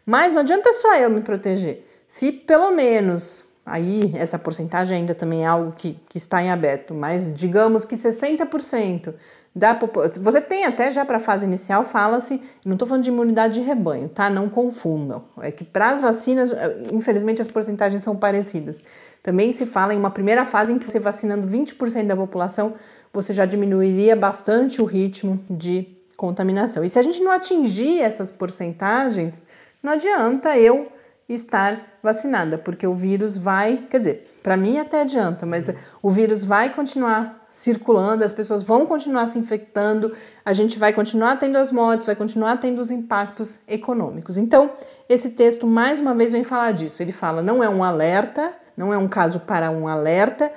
Mas 0.05 0.33
não 0.33 0.41
adianta 0.41 0.71
só 0.73 0.95
eu 0.95 1.09
me 1.09 1.21
proteger. 1.21 1.85
Se 2.07 2.31
pelo 2.31 2.71
menos 2.71 3.53
Aí 3.65 4.11
essa 4.17 4.37
porcentagem 4.37 4.97
ainda 4.97 5.15
também 5.15 5.43
é 5.43 5.47
algo 5.47 5.71
que, 5.71 5.97
que 6.09 6.17
está 6.17 6.43
em 6.43 6.51
aberto, 6.51 6.93
mas 6.93 7.33
digamos 7.33 7.85
que 7.85 7.95
60% 7.95 9.13
da 9.55 9.73
população. 9.73 10.21
Você 10.21 10.41
tem 10.41 10.65
até 10.65 10.91
já 10.91 11.05
para 11.05 11.17
a 11.17 11.19
fase 11.19 11.45
inicial, 11.45 11.83
fala-se, 11.85 12.41
não 12.65 12.73
estou 12.73 12.85
falando 12.87 13.03
de 13.03 13.09
imunidade 13.09 13.53
de 13.53 13.61
rebanho, 13.61 14.09
tá? 14.09 14.29
Não 14.29 14.49
confundam. 14.49 15.23
É 15.39 15.49
que 15.49 15.63
para 15.63 15.91
as 15.91 16.01
vacinas, 16.01 16.51
eh, 16.51 16.87
infelizmente, 16.91 17.41
as 17.41 17.47
porcentagens 17.47 18.03
são 18.03 18.17
parecidas. 18.17 18.83
Também 19.21 19.53
se 19.53 19.65
fala 19.65 19.93
em 19.93 19.97
uma 19.97 20.11
primeira 20.11 20.43
fase 20.43 20.73
em 20.73 20.77
que 20.77 20.91
você 20.91 20.99
vacinando 20.99 21.47
20% 21.47 22.07
da 22.07 22.17
população, 22.17 22.73
você 23.13 23.31
já 23.31 23.45
diminuiria 23.45 24.15
bastante 24.15 24.81
o 24.81 24.85
ritmo 24.85 25.39
de 25.49 25.87
contaminação. 26.17 26.83
E 26.83 26.89
se 26.89 26.99
a 26.99 27.03
gente 27.03 27.21
não 27.21 27.31
atingir 27.31 28.01
essas 28.01 28.31
porcentagens, 28.31 29.43
não 29.84 29.91
adianta 29.93 30.58
eu 30.58 30.91
estar 31.28 32.00
vacinada, 32.02 32.58
porque 32.58 32.86
o 32.86 32.96
vírus 32.96 33.38
vai, 33.38 33.78
quer 33.89 33.98
dizer, 33.98 34.39
para 34.43 34.58
mim 34.58 34.78
até 34.78 35.02
adianta, 35.02 35.46
mas 35.46 35.69
o 36.02 36.10
vírus 36.10 36.43
vai 36.43 36.74
continuar 36.74 37.46
circulando, 37.48 38.24
as 38.24 38.34
pessoas 38.34 38.62
vão 38.62 38.86
continuar 38.86 39.28
se 39.28 39.39
infectando, 39.39 40.12
a 40.43 40.52
gente 40.52 40.78
vai 40.78 40.91
continuar 40.91 41.38
tendo 41.38 41.58
as 41.58 41.72
mortes, 41.72 42.06
vai 42.06 42.15
continuar 42.15 42.58
tendo 42.58 42.82
os 42.82 42.91
impactos 42.91 43.62
econômicos. 43.67 44.38
Então, 44.38 44.72
esse 45.08 45.32
texto 45.32 45.65
mais 45.65 46.00
uma 46.00 46.13
vez 46.13 46.32
vem 46.32 46.43
falar 46.43 46.72
disso. 46.74 47.02
Ele 47.02 47.12
fala, 47.12 47.41
não 47.41 47.63
é 47.63 47.69
um 47.69 47.84
alerta, 47.84 48.54
não 48.76 48.93
é 48.93 48.98
um 48.98 49.08
caso 49.08 49.39
para 49.41 49.72
um 49.72 49.88
alerta, 49.88 50.52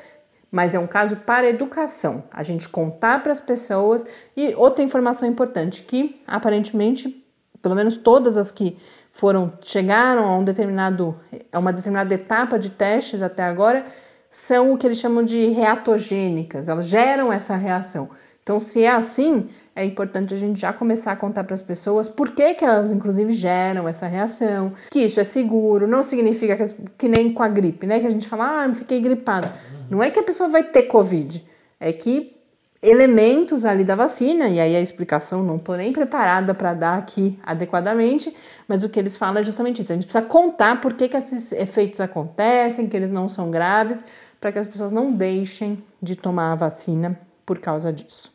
mas 0.50 0.74
é 0.74 0.78
um 0.78 0.86
caso 0.86 1.16
para 1.16 1.48
educação. 1.48 2.24
A 2.32 2.42
gente 2.42 2.68
contar 2.68 3.22
para 3.22 3.32
as 3.32 3.40
pessoas 3.40 4.04
e 4.36 4.54
outra 4.54 4.82
informação 4.82 5.28
importante 5.28 5.82
que 5.82 6.20
aparentemente, 6.26 7.24
pelo 7.60 7.74
menos 7.74 7.96
todas 7.96 8.36
as 8.36 8.50
que 8.50 8.76
foram 9.16 9.50
chegaram 9.62 10.24
a 10.24 10.36
um 10.36 10.44
determinado 10.44 11.16
a 11.50 11.58
uma 11.58 11.72
determinada 11.72 12.12
etapa 12.12 12.58
de 12.58 12.68
testes 12.68 13.22
até 13.22 13.42
agora 13.42 13.86
são 14.30 14.74
o 14.74 14.76
que 14.76 14.86
eles 14.86 14.98
chamam 14.98 15.24
de 15.24 15.46
reatogênicas, 15.48 16.68
elas 16.68 16.86
geram 16.86 17.32
essa 17.32 17.56
reação. 17.56 18.10
Então, 18.42 18.60
se 18.60 18.84
é 18.84 18.90
assim, 18.90 19.46
é 19.74 19.82
importante 19.82 20.34
a 20.34 20.36
gente 20.36 20.60
já 20.60 20.72
começar 20.72 21.12
a 21.12 21.16
contar 21.16 21.44
para 21.44 21.54
as 21.54 21.62
pessoas 21.62 22.08
por 22.08 22.32
que, 22.32 22.52
que 22.52 22.64
elas, 22.64 22.92
inclusive, 22.92 23.32
geram 23.32 23.88
essa 23.88 24.06
reação, 24.06 24.74
que 24.90 24.98
isso 25.00 25.18
é 25.18 25.24
seguro, 25.24 25.88
não 25.88 26.02
significa 26.02 26.54
que, 26.54 26.74
que 26.98 27.08
nem 27.08 27.32
com 27.32 27.42
a 27.42 27.48
gripe, 27.48 27.86
né? 27.86 27.98
Que 27.98 28.06
a 28.06 28.10
gente 28.10 28.28
fala, 28.28 28.64
ah, 28.64 28.74
fiquei 28.74 29.00
gripado. 29.00 29.48
Não 29.88 30.02
é 30.02 30.10
que 30.10 30.18
a 30.18 30.22
pessoa 30.22 30.50
vai 30.50 30.62
ter 30.62 30.82
Covid, 30.82 31.42
é 31.80 31.92
que 31.92 32.35
elementos 32.82 33.64
ali 33.64 33.84
da 33.84 33.94
vacina, 33.94 34.48
e 34.48 34.60
aí 34.60 34.76
a 34.76 34.80
explicação 34.80 35.42
não 35.42 35.56
estou 35.56 35.76
nem 35.76 35.92
preparada 35.92 36.54
para 36.54 36.74
dar 36.74 36.98
aqui 36.98 37.38
adequadamente, 37.44 38.34
mas 38.68 38.84
o 38.84 38.88
que 38.88 38.98
eles 38.98 39.16
falam 39.16 39.40
é 39.40 39.44
justamente 39.44 39.82
isso. 39.82 39.92
A 39.92 39.94
gente 39.94 40.06
precisa 40.06 40.24
contar 40.24 40.80
por 40.80 40.94
que, 40.94 41.08
que 41.08 41.16
esses 41.16 41.52
efeitos 41.52 42.00
acontecem, 42.00 42.88
que 42.88 42.96
eles 42.96 43.10
não 43.10 43.28
são 43.28 43.50
graves, 43.50 44.04
para 44.40 44.52
que 44.52 44.58
as 44.58 44.66
pessoas 44.66 44.92
não 44.92 45.12
deixem 45.12 45.82
de 46.00 46.14
tomar 46.14 46.52
a 46.52 46.56
vacina 46.56 47.18
por 47.44 47.58
causa 47.58 47.92
disso. 47.92 48.32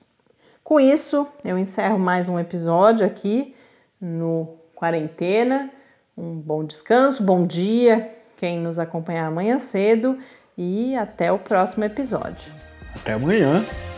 Com 0.64 0.80
isso, 0.80 1.28
eu 1.44 1.58
encerro 1.58 2.00
mais 2.00 2.30
um 2.30 2.40
episódio 2.40 3.06
aqui 3.06 3.56
no 4.00 4.56
Quarentena. 4.76 5.70
Um 6.18 6.40
bom 6.40 6.64
descanso, 6.64 7.24
bom 7.24 7.46
dia, 7.46 8.10
quem 8.38 8.60
nos 8.60 8.80
acompanhar 8.80 9.28
amanhã 9.28 9.60
cedo 9.60 10.18
e 10.58 10.96
até 10.96 11.32
o 11.32 11.40
próximo 11.40 11.84
episódio. 11.84 12.52
Até 12.96 13.14
amanhã. 13.14 13.64